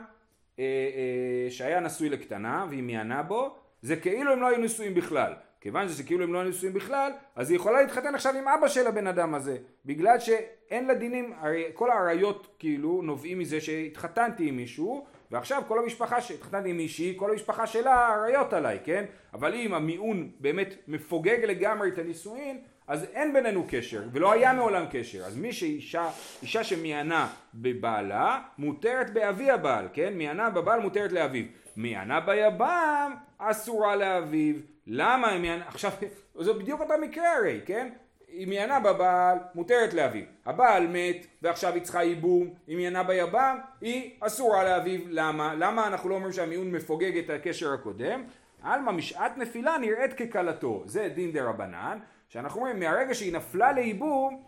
אה, 0.60 0.64
אה, 0.64 1.52
שהיה 1.52 1.80
נשוי 1.80 2.10
לקטנה 2.10 2.66
והיא 2.70 2.84
מענה 2.84 3.24
בו, 3.24 3.56
זה 3.82 3.96
כאילו 3.96 4.32
הם 4.32 4.42
לא 4.42 4.48
היו 4.48 4.58
נשואים 4.58 4.94
בכלל. 4.94 5.34
כיוון 5.62 5.88
שזה 5.88 6.04
כאילו 6.04 6.24
הם 6.24 6.34
לא 6.34 6.44
נשואים 6.44 6.74
בכלל, 6.74 7.12
אז 7.36 7.50
היא 7.50 7.56
יכולה 7.56 7.82
להתחתן 7.82 8.16
עכשיו 8.16 8.38
עם 8.38 8.48
אבא 8.48 8.68
של 8.68 8.88
הבן 8.88 9.08
אדם 9.08 9.36
הזה. 9.36 9.58
בגלל 9.86 10.20
שאין 10.20 10.88
לה 10.88 10.94
דינים, 10.94 11.34
הרי 11.40 11.64
כל 11.74 11.92
העריות 11.92 12.56
כאילו 12.60 13.02
נובעים 13.02 13.40
מזה 13.40 13.62
שהתחתנתי 13.62 14.48
עם 14.48 14.58
מישהו, 14.58 15.06
ועכשיו 15.32 15.64
כל 15.68 15.80
המשפחה 15.80 16.22
שהתחתנתי 16.22 16.70
עם 16.70 16.78
מישהי, 16.78 17.14
כל 17.18 17.32
המשפחה 17.32 17.68
שלה 17.68 18.14
עריות 18.14 18.54
עליי, 18.54 18.80
כן? 18.84 19.06
אבל 19.34 19.54
אם 19.54 19.74
המיעון 19.74 20.32
באמת 20.40 20.76
מפוגג 20.88 21.40
לגמרי 21.44 21.90
את 21.90 21.98
הנישואין, 21.98 22.62
אז 22.88 23.04
אין 23.14 23.34
בינינו 23.34 23.66
קשר, 23.70 24.02
ולא 24.12 24.32
היה 24.32 24.54
מעולם 24.54 24.86
קשר. 24.92 25.26
אז 25.26 25.38
מי 25.38 25.54
שאישה, 25.54 26.10
אישה 26.42 26.64
שמיענה 26.64 27.28
בבעלה, 27.54 28.42
מותרת 28.58 29.14
באבי 29.14 29.52
הבעל, 29.52 29.88
כן? 29.94 30.14
מיענה 30.14 30.50
בבעל 30.50 30.80
מותרת 30.80 31.12
לאביו. 31.12 31.46
מיענה 31.78 32.20
ביבם, 32.20 33.16
אסורה 33.38 33.96
לאביו. 33.96 34.56
למה 34.88 35.30
היא 35.30 35.42
מיענה? 35.42 35.68
עכשיו, 35.68 35.92
זה 36.46 36.54
בדיוק 36.54 36.82
אותו 36.82 36.94
מקרה 37.02 37.38
הרי, 37.38 37.62
כן? 37.66 37.90
היא 38.28 38.48
מיענה 38.48 38.80
בבעל, 38.80 39.38
מותרת 39.56 39.94
לאביו. 39.94 40.24
הבעל 40.46 40.88
מת, 40.88 41.28
ועכשיו 41.42 41.74
היא 41.74 41.82
צריכה 41.84 42.04
ייבום. 42.04 42.54
היא 42.68 42.78
מיענה 42.78 43.04
ביבם, 43.04 43.58
היא 43.82 44.12
אסורה 44.20 44.64
לאביו. 44.64 45.02
למה? 45.10 45.54
למה 45.56 45.88
אנחנו 45.88 46.10
לא 46.10 46.16
אומרים 46.16 46.34
שהמיעון 46.34 46.72
מפוגג 46.72 47.18
את 47.18 47.30
הקשר 47.30 47.74
הקודם? 47.74 48.24
עלמא 48.64 48.92
משעת 48.92 49.38
נפילה 49.38 49.78
נראית 49.78 50.14
ככלתו. 50.14 50.84
זה 50.86 51.10
דין 51.16 51.32
דרבנן. 51.32 51.98
שאנחנו 52.34 52.60
אומרים 52.60 52.80
מהרגע 52.80 53.14
שהיא 53.14 53.34
נפלה 53.34 53.72
לייבום 53.72 54.44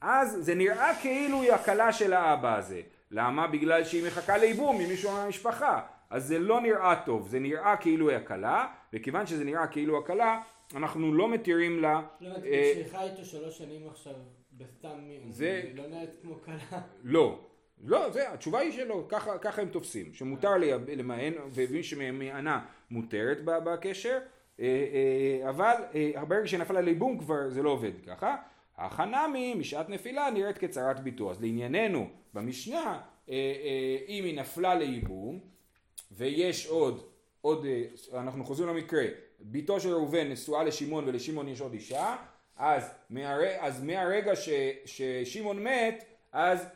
אז 0.00 0.36
זה 0.40 0.54
נראה 0.54 0.92
כאילו 1.02 1.42
היא 1.42 1.52
הכלה 1.52 1.92
של 1.92 2.12
האבא 2.12 2.56
הזה 2.56 2.80
למה? 3.10 3.46
בגלל 3.46 3.84
שהיא 3.84 4.06
מחכה 4.06 4.36
לייבום 4.38 4.78
ממישהו 4.78 5.12
מהמשפחה 5.12 5.80
אז 6.10 6.26
זה 6.26 6.38
לא 6.38 6.60
נראה 6.60 7.02
טוב 7.06 7.28
זה 7.28 7.38
נראה 7.38 7.76
כאילו 7.76 8.08
היא 8.08 8.16
הכלה 8.16 8.66
וכיוון 8.92 9.26
שזה 9.26 9.44
נראה 9.44 9.66
כאילו 9.66 9.98
הכלה 9.98 10.40
אנחנו 10.76 11.14
לא 11.14 11.28
מתירים 11.28 11.80
לה 11.82 12.02
לא, 12.20 12.28
אה, 12.28 12.34
היא 12.42 12.74
שיחקה 12.74 13.02
איתו 13.02 13.24
שלוש 13.24 13.58
שנים 13.58 13.88
עכשיו 13.88 14.14
בסתם 14.52 14.98
זה- 15.28 15.62
לא 15.74 15.86
נראית 15.86 16.10
כמו 16.22 16.42
כלה. 16.42 16.80
לא 17.04 17.40
לא, 17.84 18.10
זה, 18.10 18.32
התשובה 18.32 18.58
היא 18.58 18.72
שלא, 18.72 19.04
ככה, 19.08 19.38
ככה 19.38 19.62
הם 19.62 19.68
תופסים, 19.68 20.14
שמותר 20.14 20.50
למען, 20.96 21.32
ומי 21.54 21.82
שמענה 21.82 22.64
מותרת 22.90 23.38
בקשר, 23.44 24.18
אבל 25.48 25.74
אה, 25.94 26.24
ברגע 26.28 26.46
שנפל 26.46 26.76
על 26.76 26.88
ייבום 26.88 27.18
כבר 27.18 27.50
זה 27.50 27.62
לא 27.62 27.70
עובד 27.70 27.92
ככה. 28.06 28.36
החנמי 28.78 29.54
משעת 29.54 29.88
נפילה 29.88 30.30
נראית 30.30 30.58
כצרת 30.58 31.00
ביתו. 31.00 31.30
אז 31.30 31.42
לענייננו, 31.42 32.08
במשנה, 32.34 33.00
אה, 33.30 33.34
אה, 33.34 33.96
אם 34.08 34.24
היא 34.24 34.40
נפלה 34.40 34.74
לייבום, 34.74 35.40
ויש 36.12 36.66
עוד, 36.66 37.06
עוד, 37.40 37.66
אה, 37.66 38.20
אנחנו 38.20 38.44
חוזרים 38.44 38.68
למקרה, 38.68 39.04
ביתו 39.40 39.80
של 39.80 39.92
ראובן 39.92 40.28
נשואה 40.28 40.64
לשמעון 40.64 41.04
ולשמעון 41.08 41.48
יש 41.48 41.60
עוד 41.60 41.72
אישה, 41.72 42.16
אז, 42.56 42.90
מהר, 43.10 43.40
אז 43.60 43.82
מהרגע 43.82 44.36
ש, 44.36 44.48
ששמעון 44.84 45.62
מת, 45.62 46.04
אז, 46.32 46.66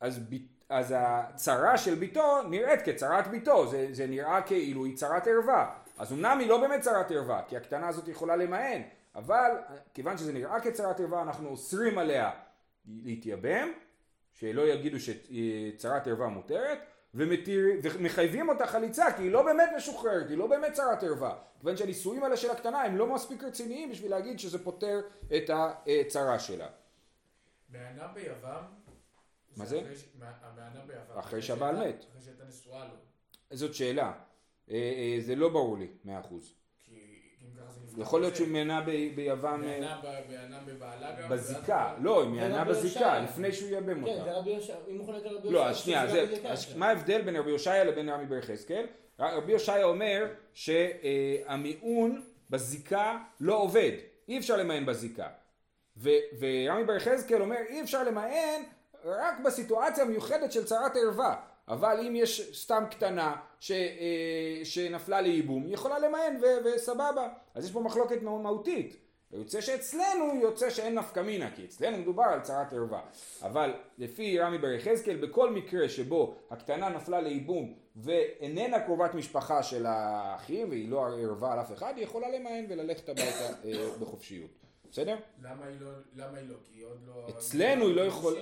אז, 0.00 0.20
אז 0.68 0.94
הצרה 0.96 1.78
של 1.78 1.94
ביתו 1.94 2.42
נראית 2.50 2.82
כצרת 2.82 3.26
ביתו, 3.26 3.66
זה, 3.66 3.88
זה 3.90 4.06
נראה 4.06 4.42
כאילו 4.42 4.84
היא 4.84 4.96
צרת 4.96 5.26
ערווה. 5.26 5.78
אז 5.98 6.12
אמנם 6.12 6.38
היא 6.38 6.48
לא 6.48 6.60
באמת 6.60 6.80
צרת 6.80 7.10
ערווה, 7.10 7.42
כי 7.48 7.56
הקטנה 7.56 7.88
הזאת 7.88 8.08
יכולה 8.08 8.36
למען, 8.36 8.82
אבל 9.14 9.50
כיוון 9.94 10.18
שזה 10.18 10.32
נראה 10.32 10.60
כצרת 10.60 11.00
ערווה, 11.00 11.22
אנחנו 11.22 11.48
אוסרים 11.48 11.98
עליה 11.98 12.30
להתייבם, 12.86 13.68
שלא 14.32 14.62
יגידו 14.62 14.96
שצרת 15.00 16.06
ערווה 16.06 16.28
מותרת, 16.28 16.78
ומתיר, 17.14 17.66
ומחייבים 17.82 18.48
אותה 18.48 18.66
חליצה 18.66 19.12
כי 19.12 19.22
היא 19.22 19.32
לא 19.32 19.42
באמת 19.42 19.68
משוחררת, 19.76 20.30
היא 20.30 20.38
לא 20.38 20.46
באמת 20.46 20.72
צרת 20.72 21.02
ערווה. 21.02 21.38
כיוון 21.60 21.76
שהנישואים 21.76 22.24
האלה 22.24 22.36
של 22.36 22.50
הקטנה 22.50 22.82
הם 22.82 22.96
לא 22.96 23.14
מספיק 23.14 23.44
רציניים 23.44 23.90
בשביל 23.90 24.10
להגיד 24.10 24.38
שזה 24.38 24.64
פותר 24.64 25.00
את 25.36 25.50
הצרה 25.50 26.38
שלה. 26.38 26.68
מענה 27.68 28.08
ביוון... 28.08 28.62
מה 29.56 29.66
זה? 29.66 29.80
המענה 30.20 30.80
ביוון. 30.86 31.18
אחרי 31.18 31.42
שהבעל 31.42 31.76
מת. 31.76 32.04
אחרי 32.10 32.22
שהייתה 32.22 32.44
נשואה 32.44 32.84
לו. 32.84 32.94
זאת 33.50 33.74
שאלה. 33.74 34.12
אה, 34.70 34.76
אה, 34.76 35.20
זה 35.20 35.34
לא 35.34 35.48
ברור 35.48 35.78
לי, 35.78 35.86
מאה 36.04 36.20
אחוז. 36.20 36.54
יכול 37.98 38.20
להיות. 38.20 38.36
שהוא 38.36 38.48
ב- 38.86 39.14
ביוון 39.14 39.64
אה, 39.64 39.78
ב- 40.02 40.30
מענה 40.30 40.60
בבעלה 40.66 41.12
גם. 41.22 41.28
בזיקה, 41.28 41.94
לא, 42.02 42.22
היא 42.22 42.40
רבי 42.42 42.70
בזיקה. 42.70 43.18
לפני 43.18 43.52
שהוא 43.52 43.68
ייבם 43.70 44.04
כן, 44.04 44.10
אותה. 44.12 44.24
זה 44.24 44.32
רבי 44.32 44.50
יושע, 44.50 44.74
אם 44.88 44.98
הוא 44.98 45.06
חולק 45.06 45.26
על 45.26 45.36
רבי 45.36 45.50
לא, 45.50 45.58
יושע, 45.58 45.70
אז 45.70 45.78
שנייה. 45.78 46.78
מה 46.78 46.88
ההבדל 46.88 47.22
בין 47.22 47.36
רבי 47.36 47.50
יושעיה 47.50 47.84
לבין 47.84 48.08
רמי 48.08 48.26
בר 48.26 48.36
יחזקאל? 48.36 48.86
רבי 49.18 49.52
יושעיה 49.52 49.84
אומר 49.84 50.26
שהמיאון 50.54 52.22
בזיקה 52.50 53.18
לא 53.40 53.58
עובד, 53.58 53.92
אי 54.28 54.38
אפשר 54.38 54.56
למאן 54.56 54.86
בזיקה. 54.86 55.28
ורמי 55.96 56.84
בר 56.86 56.96
יחזקאל 56.96 57.42
אומר 57.42 57.56
אי 57.68 57.82
אפשר 57.82 58.02
למאן 58.04 58.62
רק 59.04 59.40
בסיטואציה 59.44 60.04
המיוחדת 60.04 60.52
של 60.52 60.64
צרת 60.64 60.92
ערווה. 60.96 61.36
אבל 61.68 62.00
אם 62.08 62.16
יש 62.16 62.60
סתם 62.62 62.84
קטנה 62.90 63.36
ש, 63.60 63.70
אה, 63.70 64.64
שנפלה 64.64 65.20
לייבום, 65.20 65.64
היא 65.64 65.74
יכולה 65.74 65.98
למאן 65.98 66.36
ו- 66.42 66.64
וסבבה. 66.64 67.28
אז 67.54 67.64
יש 67.64 67.70
פה 67.70 67.80
מחלוקת 67.80 68.22
מהותית. 68.22 68.96
יוצא 69.32 69.60
שאצלנו 69.60 70.40
יוצא 70.42 70.70
שאין 70.70 70.98
נפקא 70.98 71.20
מינה, 71.20 71.50
כי 71.50 71.64
אצלנו 71.64 71.98
מדובר 71.98 72.22
על 72.22 72.40
צרת 72.40 72.72
ערווה. 72.72 73.00
אבל 73.42 73.74
לפי 73.98 74.38
רמי 74.38 74.58
בר 74.58 74.72
יחזקאל, 74.72 75.16
בכל 75.16 75.50
מקרה 75.50 75.88
שבו 75.88 76.34
הקטנה 76.50 76.88
נפלה 76.88 77.20
לייבום 77.20 77.74
ואיננה 77.96 78.80
קרובת 78.80 79.14
משפחה 79.14 79.62
של 79.62 79.86
האחים, 79.86 80.70
והיא 80.70 80.88
לא 80.88 81.06
ערווה 81.06 81.52
על 81.52 81.60
אף 81.60 81.72
אחד, 81.72 81.92
היא 81.96 82.04
יכולה 82.04 82.28
למאן 82.28 82.66
וללכת 82.68 83.08
הביתה 83.08 83.48
אה, 83.64 83.88
בחופשיות. 84.00 84.50
בסדר? 84.90 85.16
למה 85.42 85.64
היא 85.64 85.80
לא, 85.80 85.90
למה 86.16 86.38
היא 86.38 86.48
לא? 86.48 86.54
כי 86.64 86.78
היא 86.78 86.84
עוד 86.84 86.98
לא... 87.06 87.28
אצלנו 87.28 87.86
היא 87.86 87.96
לא 87.96 88.00
יכולה... 88.00 88.40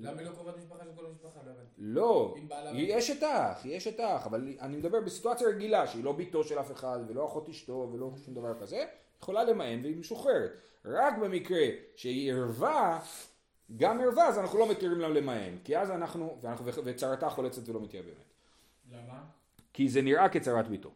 למה 0.00 0.22
לא 0.22 0.30
קרובת 0.30 0.56
משפחה 0.56 0.84
של 0.84 0.90
כל 0.96 1.06
המשפחה? 1.06 1.40
לא 1.46 1.50
הבנתי. 1.50 1.70
לא, 1.78 2.34
היא 2.72 2.98
אשת 2.98 3.22
אח, 3.22 3.64
היא 3.64 3.76
אשת 3.76 4.00
אח, 4.00 4.26
אבל 4.26 4.48
אני 4.60 4.76
מדבר 4.76 5.00
בסיטואציה 5.00 5.48
רגילה, 5.48 5.86
שהיא 5.86 6.04
לא 6.04 6.12
בתו 6.12 6.44
של 6.44 6.60
אף 6.60 6.72
אחד, 6.72 6.98
ולא 7.08 7.26
אחות 7.26 7.48
אשתו, 7.48 7.90
ולא 7.92 8.10
שום 8.24 8.34
דבר 8.34 8.60
כזה, 8.60 8.84
יכולה 9.22 9.44
למען 9.44 9.80
והיא 9.82 9.96
משוחררת. 9.96 10.50
רק 10.84 11.18
במקרה 11.18 11.66
שהיא 11.96 12.32
ערווה, 12.32 13.00
גם 13.76 14.00
ערווה, 14.00 14.28
אז 14.28 14.38
אנחנו 14.38 14.58
לא 14.58 14.70
מתירים 14.70 15.00
לה 15.00 15.08
למען, 15.08 15.58
כי 15.64 15.78
אז 15.78 15.90
אנחנו, 15.90 16.38
ואנחנו 16.40 16.72
וצרתה 16.84 17.30
חולצת 17.30 17.68
ולא 17.68 17.80
מתייבמת. 17.80 18.14
למה? 18.92 19.24
כי 19.72 19.88
זה 19.88 20.02
נראה 20.02 20.28
כצרת 20.28 20.68
ביתו. 20.68 20.90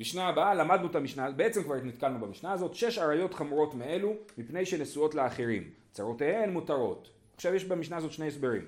משנה 0.00 0.28
הבאה, 0.28 0.54
למדנו 0.54 0.86
את 0.86 0.94
המשנה, 0.94 1.30
בעצם 1.30 1.62
כבר 1.62 1.74
נתקלנו 1.74 2.20
במשנה 2.20 2.52
הזאת, 2.52 2.74
שש 2.74 2.98
עריות 2.98 3.34
חמורות 3.34 3.74
מאלו, 3.74 4.12
מפני 4.38 4.66
שנשואות 4.66 5.14
לאחרים. 5.14 5.70
צרותיהן 5.92 6.50
מותרות. 6.50 7.10
עכשיו 7.34 7.54
יש 7.54 7.64
במשנה 7.64 7.96
הזאת 7.96 8.12
שני 8.12 8.28
הסברים. 8.28 8.64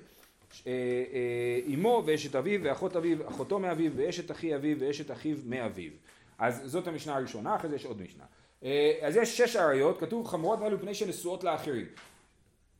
אה, 0.67 0.71
אה, 1.13 1.73
אמו 1.73 2.03
ואשת 2.05 2.35
אביו 2.35 2.59
ואחות 2.63 2.95
אביו, 2.95 3.29
אחותו 3.29 3.59
מאביו 3.59 3.91
ואשת 3.95 4.31
אחי 4.31 4.55
אביו 4.55 4.77
ואשת 4.79 5.11
אחיו 5.11 5.37
מאביו. 5.45 5.91
אז 6.39 6.61
זאת 6.65 6.87
המשנה 6.87 7.15
הראשונה, 7.15 7.55
אחרי 7.55 7.69
זה 7.69 7.75
יש 7.75 7.85
עוד 7.85 8.01
משנה. 8.01 8.23
אה, 8.63 8.99
אז 9.01 9.15
יש 9.15 9.37
שש 9.37 9.55
עריות, 9.55 9.99
כתוב 9.99 10.27
חמורות 10.27 10.59
מאלו 10.59 10.77
מפני 10.77 10.93
שנשואות 10.93 11.43
לאחרים. 11.43 11.85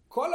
כל 0.08 0.32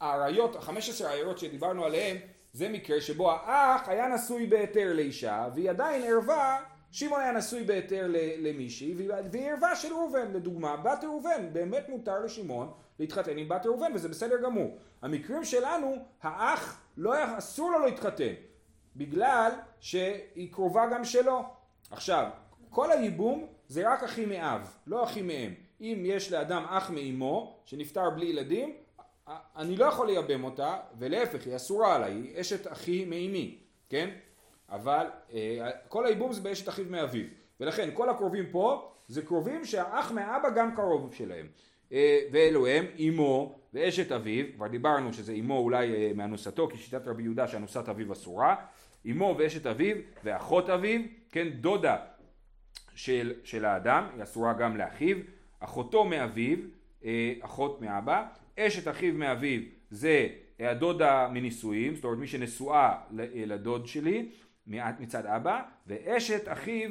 העריות, 0.00 0.56
ה-15 0.56 1.04
העריות 1.04 1.38
שדיברנו 1.38 1.84
עליהן, 1.84 2.16
זה 2.52 2.68
מקרה 2.68 3.00
שבו 3.00 3.30
האח 3.30 3.88
היה 3.88 4.08
נשוי 4.08 4.46
בהיתר 4.46 4.92
לאישה, 4.92 5.48
והיא 5.54 5.70
עדיין 5.70 6.02
ערווה, 6.02 6.58
שמעון 6.92 7.20
היה 7.20 7.32
נשוי 7.32 7.64
בהיתר 7.64 8.06
למישהי, 8.38 8.94
והיא 9.32 9.50
ערווה 9.50 9.76
של 9.76 9.92
ראובן, 9.92 10.32
לדוגמה, 10.32 10.76
בת 10.76 11.04
ראובן, 11.04 11.52
באמת 11.52 11.88
מותר 11.88 12.24
לשמעון 12.24 12.72
להתחתן 13.00 13.38
עם 13.38 13.48
בת 13.48 13.66
ראובן, 13.66 13.92
וזה 13.94 14.08
בסדר 14.08 14.36
גמור. 14.42 14.76
המקרים 15.02 15.44
שלנו, 15.44 15.96
האח, 16.22 16.80
לא, 16.96 17.12
היה- 17.14 17.38
אסור 17.38 17.70
לו 17.70 17.78
להתחתן, 17.86 18.32
בגלל 18.96 19.50
שהיא 19.80 20.52
קרובה 20.52 20.86
גם 20.92 21.04
שלו. 21.04 21.42
עכשיו, 21.90 22.30
כל 22.70 22.90
הייבום 22.92 23.46
זה 23.68 23.92
רק 23.92 24.02
אחי 24.02 24.26
מאב, 24.26 24.74
לא 24.86 25.04
אחי 25.04 25.22
מאם. 25.22 25.54
אם 25.80 26.02
יש 26.06 26.32
לאדם 26.32 26.64
אח 26.68 26.90
מאמו, 26.90 27.56
שנפטר 27.64 28.10
בלי 28.10 28.26
ילדים, 28.26 28.76
אני 29.56 29.76
לא 29.76 29.84
יכול 29.84 30.06
לייבם 30.06 30.44
אותה, 30.44 30.76
ולהפך, 30.98 31.46
היא 31.46 31.56
אסורה 31.56 31.94
עליי, 31.96 32.12
היא 32.12 32.40
אשת 32.40 32.72
אחי 32.72 33.04
מאמי, 33.04 33.58
כן? 33.88 34.10
אבל 34.68 35.06
אה, 35.32 35.70
כל 35.88 36.06
הייבום 36.06 36.32
זה 36.32 36.40
באשת 36.40 36.68
אחיו 36.68 36.84
מאביו. 36.90 37.24
ולכן 37.60 37.90
כל 37.94 38.08
הקרובים 38.10 38.50
פה 38.50 38.92
זה 39.08 39.22
קרובים 39.22 39.64
שהאח 39.64 40.10
מאבא 40.12 40.50
גם 40.50 40.74
קרוב 40.76 41.14
שלהם. 41.14 41.46
אה, 41.92 42.20
ואלו 42.32 42.66
הם 42.66 42.84
אמו 43.08 43.58
ואשת 43.74 44.12
אביו, 44.12 44.46
כבר 44.56 44.66
דיברנו 44.66 45.12
שזה 45.12 45.32
אמו 45.32 45.58
אולי 45.58 45.94
אה, 45.94 46.12
מאנוסתו, 46.14 46.68
כי 46.68 46.78
שיטת 46.78 47.06
רבי 47.06 47.22
יהודה 47.22 47.48
שאנוסת 47.48 47.88
אביו 47.88 48.12
אסורה. 48.12 48.56
אמו 49.10 49.34
ואשת 49.38 49.66
אביו 49.66 49.96
ואחות 50.24 50.70
אביו, 50.70 51.00
כן, 51.30 51.48
דודה 51.48 51.96
של, 52.94 53.32
של 53.44 53.64
האדם, 53.64 54.06
היא 54.14 54.22
אסורה 54.22 54.52
גם 54.52 54.76
לאחיו, 54.76 55.16
אחותו 55.60 56.04
מאביו, 56.04 56.58
אה, 57.04 57.34
אחות 57.40 57.80
מאבא, 57.80 58.26
אשת 58.58 58.88
אחיו 58.88 59.14
מאביו 59.14 59.60
זה 59.90 60.28
הדודה 60.60 61.28
מנישואים, 61.32 61.94
זאת 61.94 62.04
אומרת 62.04 62.18
מי 62.18 62.26
שנשואה 62.26 62.88
אה, 63.18 63.26
לדוד 63.46 63.86
שלי 63.86 64.28
מצד 64.66 65.26
אבא, 65.26 65.62
ואשת 65.86 66.42
אחיו, 66.46 66.90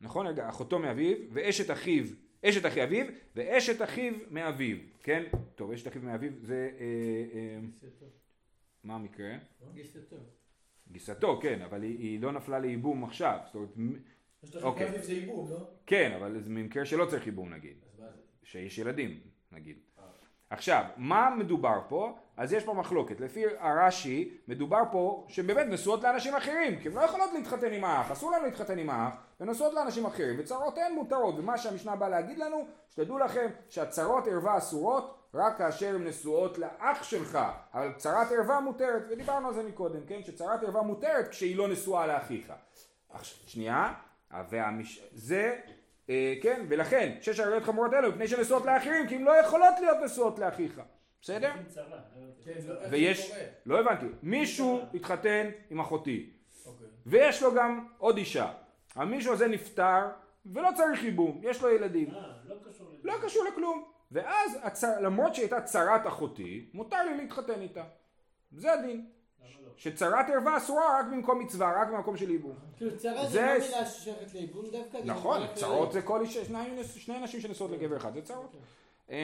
נכון 0.00 0.26
רגע, 0.26 0.48
אחותו 0.48 0.78
מאביו, 0.78 1.16
ואשת 1.32 1.70
אחיו, 1.70 2.04
אשת 2.44 2.66
אחי 2.66 2.84
אביו, 2.84 3.06
ואשת 3.36 3.82
אחיו 3.82 4.12
מאביו, 4.30 4.76
כן? 5.02 5.24
טוב, 5.54 5.72
אשת 5.72 5.88
אחיו 5.88 6.02
מאביו 6.02 6.32
זה, 6.42 6.70
אה, 6.80 7.38
אה. 7.38 7.58
מה 8.84 8.94
המקרה? 8.94 9.34
גיסתו. 9.74 10.16
גיסתו, 10.92 11.40
כן, 11.42 11.62
אבל 11.62 11.82
היא, 11.82 12.20
לא 12.20 12.32
נפלה 12.32 12.58
לייבום 12.58 13.04
עכשיו, 13.04 13.38
זאת 13.44 13.54
אומרת, 13.54 13.98
יש 14.42 14.56
לך 14.56 14.64
אוקיי. 14.64 14.88
אביב 14.88 15.02
זה 15.02 15.12
עיבוד, 15.12 15.50
לא? 15.50 15.70
כן, 15.86 16.12
אבל 16.12 16.40
זה 16.40 16.50
במקרה 16.50 16.86
שלא 16.86 17.06
צריך 17.06 17.26
ייבום 17.26 17.54
נגיד. 17.54 17.76
שיש 18.42 18.78
ילדים, 18.78 19.20
נגיד. 19.52 19.78
עכשיו, 20.56 20.84
מה 20.96 21.30
מדובר 21.38 21.80
פה? 21.88 22.14
אז 22.36 22.52
יש 22.52 22.64
פה 22.64 22.74
מחלוקת. 22.74 23.20
לפי 23.20 23.44
הרש"י, 23.58 24.38
מדובר 24.48 24.82
פה 24.92 25.26
שבאמת 25.28 25.66
נשואות 25.66 26.02
לאנשים 26.02 26.34
אחרים, 26.34 26.80
כי 26.80 26.88
הן 26.88 26.94
לא 26.94 27.00
יכולות 27.00 27.30
להתחתן 27.32 27.72
עם 27.72 27.84
האח, 27.84 28.10
אסור 28.10 28.32
לנו 28.32 28.44
להתחתן 28.44 28.78
עם 28.78 28.90
האח, 28.90 29.12
ונשואות 29.40 29.74
לאנשים 29.74 30.06
אחרים, 30.06 30.36
וצרותיהן 30.38 30.94
מותרות. 30.94 31.34
ומה 31.38 31.58
שהמשנה 31.58 31.96
באה 31.96 32.08
להגיד 32.08 32.38
לנו, 32.38 32.66
שתדעו 32.90 33.18
לכם 33.18 33.46
שהצרות 33.68 34.26
ערווה 34.26 34.58
אסורות 34.58 35.18
רק 35.34 35.58
כאשר 35.58 35.94
הן 35.94 36.06
נשואות 36.06 36.58
לאח 36.58 37.02
שלך, 37.02 37.38
אבל 37.74 37.92
צרת 37.96 38.32
ערווה 38.32 38.60
מותרת, 38.60 39.02
ודיברנו 39.10 39.48
על 39.48 39.54
זה 39.54 39.62
מקודם, 39.62 40.00
כן? 40.06 40.22
שצרת 40.22 40.62
ערווה 40.62 40.82
מותרת 40.82 41.28
כשהיא 41.28 41.56
לא 41.56 41.68
נשואה 41.68 42.06
לאחיך. 42.06 42.52
עכשיו, 43.10 43.48
שנייה, 43.48 43.92
והמש... 44.48 45.08
זה, 45.12 45.58
כן, 46.42 46.66
ולכן, 46.68 47.16
שש 47.20 47.40
עריות 47.40 47.62
חמורות 47.62 47.94
אלו, 47.94 48.08
מפני 48.08 48.28
שנשואות 48.28 48.66
לאחרים, 48.66 49.08
כי 49.08 49.14
הן 49.14 49.22
לא 49.22 49.30
יכולות 49.30 49.74
להיות 49.80 49.98
נשואות 50.04 50.38
לאחיך. 50.38 50.80
בסדר? 51.22 51.52
כן, 51.52 51.80
לא, 51.90 51.96
איך 52.46 52.60
זה 52.60 52.72
ויש? 52.90 53.32
לא 53.66 53.80
הבנתי, 53.80 54.06
מישהו 54.22 54.80
התחתן 54.94 55.50
עם 55.70 55.80
אחותי, 55.80 56.30
אוקיי. 56.66 56.86
ויש 57.06 57.42
לו 57.42 57.54
גם 57.54 57.86
עוד 57.98 58.16
אישה. 58.16 58.52
המישהו 58.94 59.32
הזה 59.32 59.48
נפטר, 59.48 60.08
ולא 60.46 60.68
צריך 60.76 61.04
ייבום, 61.04 61.40
יש 61.42 61.62
לו 61.62 61.68
ילדים. 61.70 62.08
לא 63.04 63.14
קשור 63.22 63.44
לכלום. 63.44 63.84
ואז. 64.12 64.58
למרות 65.00 65.34
שהייתה 65.34 65.60
צרת 65.60 66.06
אחותי, 66.06 66.70
מותר 66.74 67.02
לי 67.02 67.16
להתחתן 67.16 67.60
איתה. 67.60 67.84
זה 68.52 68.72
הדין. 68.72 69.06
שצרת 69.76 70.26
ערווה 70.30 70.56
אסורה 70.56 70.98
רק 71.00 71.06
במקום 71.12 71.38
מצווה, 71.38 71.82
רק 71.82 71.88
במקום 71.88 72.16
של 72.16 72.30
ייבום. 72.30 72.54
כאילו 72.76 72.96
צרה 72.98 73.26
זה- 73.26 73.40
לא 73.58 73.64
מילה 73.66 73.86
ששייכת 73.86 74.34
לאיבון 74.34 74.64
דווקא? 74.72 74.98
נכון, 75.04 75.40
צרות 75.54 75.92
זה 75.92 76.02
כל 76.02 76.26
שני, 76.26 76.78
נשים 77.22 77.40
שנשואות 77.40 77.70
לגבר 77.70 77.96
אחד, 77.96 78.14
זה 78.14 78.22
צרות. 78.22 78.56
אמ, 79.10 79.14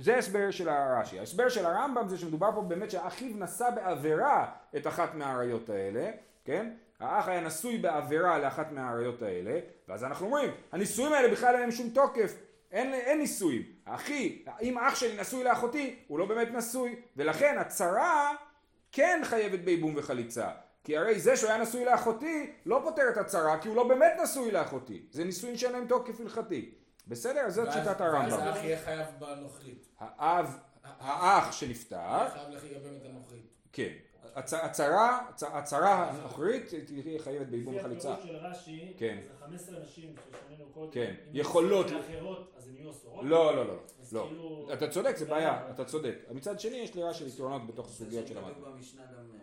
זה 0.00 0.16
הסבר 0.16 0.50
של 0.50 0.68
הרש"י. 0.68 1.18
ההסבר 1.18 1.48
של 1.48 1.66
הרמב"ם 1.66 2.08
זה 2.08 2.18
שמדובר 2.18 2.50
פה 2.54 2.60
באמת 2.62 2.90
שאחיו 2.90 3.36
נשא 3.36 3.70
בעבירה 3.70 4.46
את 4.76 4.86
אחת 4.86 5.14
מהעריות 5.14 5.70
האלה, 5.70 6.10
כן? 6.44 6.70
האח 7.00 7.28
היה 7.28 7.40
נשוי 7.40 7.78
בעבירה 7.78 8.38
לאחת 8.38 8.72
מהעריות 8.72 9.22
האלה, 9.22 9.58
ואז 9.88 10.04
אנחנו 10.04 10.26
אומרים, 10.26 10.50
הנישואים 10.72 11.12
האלה 11.12 11.28
בכלל 11.32 11.52
אין 11.54 11.60
להם 11.60 11.70
שום 11.70 11.90
תוקף, 11.90 12.34
אין, 12.72 12.94
אין 12.94 13.18
נישואים. 13.18 13.62
אחי, 13.84 14.42
אם 14.62 14.78
אח 14.78 14.94
שלי 14.94 15.20
נשוי 15.20 15.44
לאחותי, 15.44 15.96
הוא 16.08 16.18
לא 16.18 16.26
באמת 16.26 16.48
נשוי, 16.52 16.96
ולכן 17.16 17.56
הצרה 17.58 18.32
כן 18.92 19.20
חייבת 19.24 19.58
בייבום 19.60 19.94
וחליצה. 19.96 20.48
כי 20.84 20.96
הרי 20.96 21.20
זה 21.20 21.36
שהוא 21.36 21.50
היה 21.50 21.58
נשוי 21.62 21.84
לאחותי 21.84 22.52
לא 22.66 22.80
פותר 22.84 23.02
את 23.12 23.16
הצרה, 23.16 23.58
כי 23.58 23.68
הוא 23.68 23.76
לא 23.76 23.88
באמת 23.88 24.12
נשוי 24.22 24.50
לאחותי. 24.50 25.06
זה 25.10 25.24
נישואין 25.24 25.56
שאין 25.56 25.72
להם 25.72 25.86
תוקף 25.86 26.20
הלכתי. 26.20 26.70
בסדר? 27.08 27.40
אז 27.40 27.54
זאת 27.54 27.66
ואז- 27.66 27.74
שיטת 27.74 28.00
ואז 28.00 28.14
הרמב"ם. 28.14 28.40
האח 28.48 28.56
יהיה 28.64 28.78
חייב 28.84 29.06
בנוכרית. 29.18 29.86
האב, 29.98 30.58
האח 30.84 31.52
שנפטר, 31.52 31.96
יהיה 31.96 32.30
חייב 32.30 32.48
לייבם 32.72 32.96
את 32.96 33.06
הנוכרית. 33.06 33.46
כן. 33.72 33.92
הצ- 34.36 34.64
הצרה, 34.64 35.20
הצ- 35.30 35.42
הצרה 35.52 36.10
הנוכרית 36.10 36.64
תהיה 36.86 37.18
חייבת 37.18 37.46
בייבום 37.46 37.74
לפי 37.74 37.84
וחליצה. 37.84 38.12
הפירוש 38.12 38.30
של 38.30 38.46
רש"י, 38.46 38.92
כן. 38.98 39.18
אז 39.30 39.38
15 39.40 39.78
נשים 39.80 40.14
ששמענו 40.16 40.70
קודם, 40.74 40.90
כן, 40.92 41.14
אם 41.28 41.30
יכולות- 41.36 41.90
לאחרות, 41.90 42.52
אז 42.56 42.68
הן 42.68 42.74
יהיו 42.76 42.90
אסורות? 42.90 43.24
לא, 43.24 43.56
לא, 43.56 43.66
לא, 43.66 43.74
אז 44.00 44.12
לא. 44.12 44.26
כאילו- 44.28 44.68
אתה 44.72 44.88
צודק, 44.90 45.16
זה 45.16 45.24
בעיה, 45.24 45.70
אתה 45.70 45.84
צודק. 45.84 46.14
מצד 46.30 46.60
שני 46.60 46.76
יש 46.76 46.96
לרש"י 46.96 47.26
יתרונות 47.26 47.66
בתוך 47.66 47.86
זה 47.88 47.92
הסוגיות 47.94 48.26
שלמדנו. 48.26 48.50
שכתוב 48.54 48.68
במשנה 48.68 49.02
גם, 49.06 49.30
אה, 49.34 49.38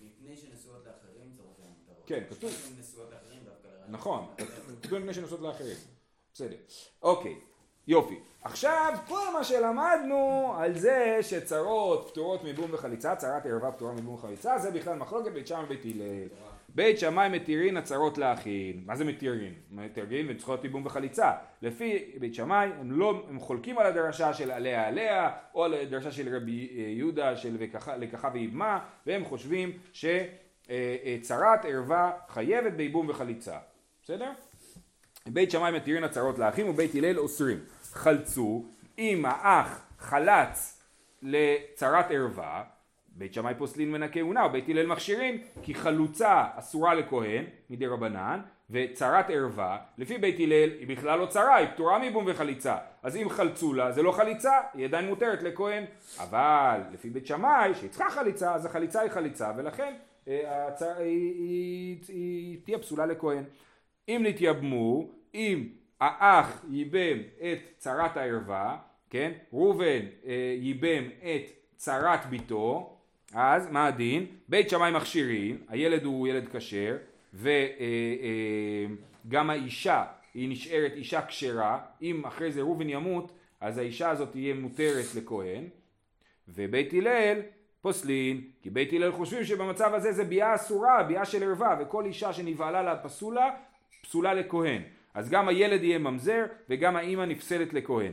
מפני 0.00 0.36
שנשואות 0.36 0.84
לאחרים 0.86 1.32
צורכי 1.36 1.62
המותרות. 1.62 2.02
כן, 2.06 2.24
כתוב. 2.30 2.50
שתיים 2.50 2.76
נשואות 2.80 3.08
לאחרים 3.12 3.40
דווקא 3.44 3.66
לרש"י. 3.68 3.92
נכון, 3.92 4.26
כתוב 4.82 4.98
מפני 4.98 5.14
שנוסעות 5.14 5.40
לאחרים. 5.40 5.76
בסדר. 6.34 6.56
אוקיי, 7.02 7.34
יופי. 7.88 8.14
עכשיו, 8.44 8.92
כל 9.08 9.32
מה 9.32 9.44
שלמדנו 9.44 10.52
על 10.58 10.78
זה 10.78 11.18
שצרות 11.22 12.08
פטורות 12.10 12.44
מבום 12.44 12.70
וחליצה, 12.72 13.16
צרת 13.16 13.46
ערווה 13.46 13.72
פטורה 13.72 13.92
מבום 13.92 14.14
וחליצה, 14.14 14.58
זה 14.58 14.70
בכלל 14.70 14.94
מחלוקת 14.96 15.32
בית 15.32 15.46
שמאי 15.46 15.64
ובית 15.64 15.84
הלל. 15.84 16.28
בית 16.68 16.98
שמאי 16.98 17.28
מתירין 17.28 17.76
הצרות 17.76 18.18
לאחים. 18.18 18.82
מה 18.86 18.96
זה 18.96 19.04
מתירין? 19.04 19.54
מתירין 19.70 20.26
וצריכות 20.30 20.64
מבום 20.64 20.86
וחליצה. 20.86 21.32
לפי 21.62 22.04
בית 22.20 22.34
שמאי 22.34 22.68
הם 22.80 22.92
לא, 22.92 23.22
הם 23.28 23.40
חולקים 23.40 23.78
על 23.78 23.86
הדרשה 23.86 24.34
של 24.34 24.50
עליה 24.50 24.86
עליה, 24.88 25.30
או 25.54 25.64
על 25.64 25.74
הדרשה 25.74 26.10
של 26.10 26.36
רבי 26.36 26.68
אה, 26.76 26.82
יהודה 26.82 27.36
של 27.36 27.56
"וקחה- 27.58 27.96
לקחה 27.96 28.30
ויבמה, 28.32 28.78
והם 29.06 29.24
חושבים 29.24 29.72
שצרת 29.92 31.64
ערווה 31.64 32.12
חייבת 32.28 32.72
בייבום 32.72 33.08
וחליצה. 33.08 33.56
בסדר? 34.02 34.30
בית 35.26 35.50
שמאי 35.50 35.72
מתירין 35.72 36.04
הצרות 36.04 36.38
לאחים 36.38 36.68
ובית 36.68 36.94
הלל 36.94 37.18
אוסרים. 37.18 37.58
חלצו 37.96 38.64
אם 38.98 39.24
האח 39.26 39.86
חלץ 39.98 40.82
לצרת 41.22 42.10
ערווה, 42.10 42.62
בית 43.08 43.34
שמאי 43.34 43.54
פוסלין 43.58 43.92
מן 43.92 44.02
הכהונה 44.02 44.46
ובית 44.46 44.68
הלל 44.68 44.86
מכשירין 44.86 45.42
כי 45.62 45.74
חלוצה 45.74 46.44
אסורה 46.56 46.94
לכהן 46.94 47.44
מדי 47.70 47.86
רבנן 47.86 48.40
וצרת 48.70 49.30
ערווה 49.30 49.78
לפי 49.98 50.18
בית 50.18 50.36
הלל 50.40 50.70
היא 50.78 50.88
בכלל 50.88 51.18
לא 51.18 51.26
צרה 51.26 51.56
היא 51.56 51.68
פטורה 51.74 51.98
מבום 51.98 52.24
וחליצה. 52.28 52.76
אז 53.02 53.16
אם 53.16 53.28
חלצו 53.28 53.74
לה 53.74 53.92
זה 53.92 54.02
לא 54.02 54.12
חליצה 54.12 54.52
היא 54.74 54.84
עדיין 54.84 55.06
מותרת 55.06 55.42
לכהן. 55.42 55.84
אבל 56.18 56.80
לפי 56.92 57.10
בית 57.10 57.26
שמאי 57.26 57.74
שהיא 57.74 57.90
צריכה 57.90 58.10
חליצה 58.10 58.54
אז 58.54 58.66
החליצה 58.66 59.00
היא 59.00 59.10
חליצה 59.10 59.52
ולכן 59.56 59.94
אה, 60.28 60.66
הצ... 60.66 60.82
היא, 60.82 61.34
היא, 61.34 61.98
היא 62.08 62.58
תהיה 62.64 62.78
פסולה 62.78 63.06
לכהן. 63.06 63.44
אם 64.08 64.22
נתייבמו, 64.26 65.08
אם 65.34 65.68
האח 66.00 66.64
ייבם 66.70 67.18
את 67.38 67.58
צרת 67.78 68.16
הערווה, 68.16 68.76
כן, 69.10 69.32
ראובן 69.52 70.00
אה, 70.26 70.54
ייבם 70.60 71.04
את 71.18 71.50
צרת 71.76 72.26
ביתו, 72.26 72.96
אז 73.34 73.70
מה 73.70 73.86
הדין? 73.86 74.26
בית 74.48 74.70
שמאי 74.70 74.90
מכשירים, 74.90 75.58
הילד 75.68 76.04
הוא 76.04 76.28
ילד 76.28 76.56
כשר, 76.56 76.96
וגם 77.34 77.50
האישה 79.50 80.04
היא 80.34 80.48
נשארת 80.48 80.92
אישה 80.92 81.26
כשרה, 81.26 81.78
אם 82.02 82.24
אחרי 82.24 82.52
זה 82.52 82.60
ראובן 82.60 82.88
ימות, 82.88 83.32
אז 83.60 83.78
האישה 83.78 84.10
הזאת 84.10 84.30
תהיה 84.30 84.54
מותרת 84.54 85.14
לכהן, 85.14 85.64
ובית 86.48 86.92
הלל 86.92 87.40
פוסלין, 87.80 88.40
כי 88.62 88.70
בית 88.70 88.92
הלל 88.92 89.12
חושבים 89.12 89.44
שבמצב 89.44 89.94
הזה 89.94 90.12
זה 90.12 90.24
ביאה 90.24 90.54
אסורה, 90.54 91.02
ביאה 91.02 91.24
של 91.24 91.42
ערווה, 91.42 91.76
וכל 91.80 92.04
אישה 92.04 92.32
שנבהלה 92.32 92.82
לה 92.82 92.96
פסולה, 92.96 93.50
פסולה 94.02 94.34
לכהן. 94.34 94.82
אז 95.16 95.30
גם 95.30 95.48
הילד 95.48 95.82
יהיה 95.84 95.98
ממזר, 95.98 96.44
וגם 96.70 96.96
האימא 96.96 97.22
נפסלת 97.22 97.72
לכהן. 97.72 98.12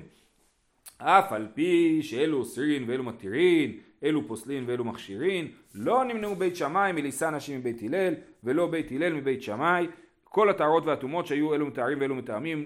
אף 0.98 1.32
על 1.32 1.48
פי 1.54 2.00
שאלו 2.04 2.38
אוסרין 2.38 2.90
ואלו 2.90 3.04
מתירין, 3.04 3.80
אלו 4.04 4.28
פוסלין 4.28 4.64
ואלו 4.68 4.84
מכשירין, 4.84 5.48
לא 5.76 6.04
נמנעו 6.06 6.36
בית 6.36 6.56
שמאי 6.56 6.92
מלישא 6.92 7.26
נשים 7.26 7.60
מבית 7.60 7.82
הלל, 7.84 8.14
ולא 8.44 8.68
בית 8.68 8.92
הלל 8.92 9.14
מבית 9.14 9.44
שמאי. 9.44 9.88
כל 10.24 10.50
הטהרות 10.50 10.86
והטומאות 10.86 11.28
שהיו 11.28 11.54
אלו 11.54 11.66
מטהרים 11.66 12.02
ואלו 12.02 12.16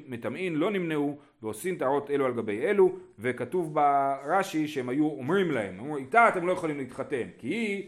מטמאין 0.07 0.55
לא 0.55 0.71
נמנעו, 0.71 1.17
ועושים 1.41 1.75
טהרות 1.77 2.11
אלו 2.11 2.25
על 2.25 2.33
גבי 2.33 2.59
אלו, 2.67 2.95
וכתוב 3.19 3.73
ברש"י 3.73 4.67
שהם 4.67 4.89
היו 4.89 5.05
אומרים 5.05 5.51
להם, 5.51 5.79
אמרו 5.79 5.97
איתה 5.97 6.29
אתם 6.29 6.47
לא 6.47 6.51
יכולים 6.51 6.77
להתחתן, 6.77 7.27
כי 7.37 7.47
היא 7.47 7.87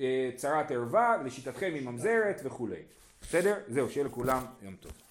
אה, 0.00 0.30
צרת 0.34 0.70
ערווה, 0.70 1.16
לשיטתכם 1.24 1.70
היא 1.74 1.88
ממזרת 1.88 2.40
וכולי. 2.44 2.82
בסדר? 3.20 3.54
זהו, 3.68 3.90
שיהיה 3.90 4.06
לכולם 4.06 4.42
יום 4.62 4.74
טוב. 4.80 5.05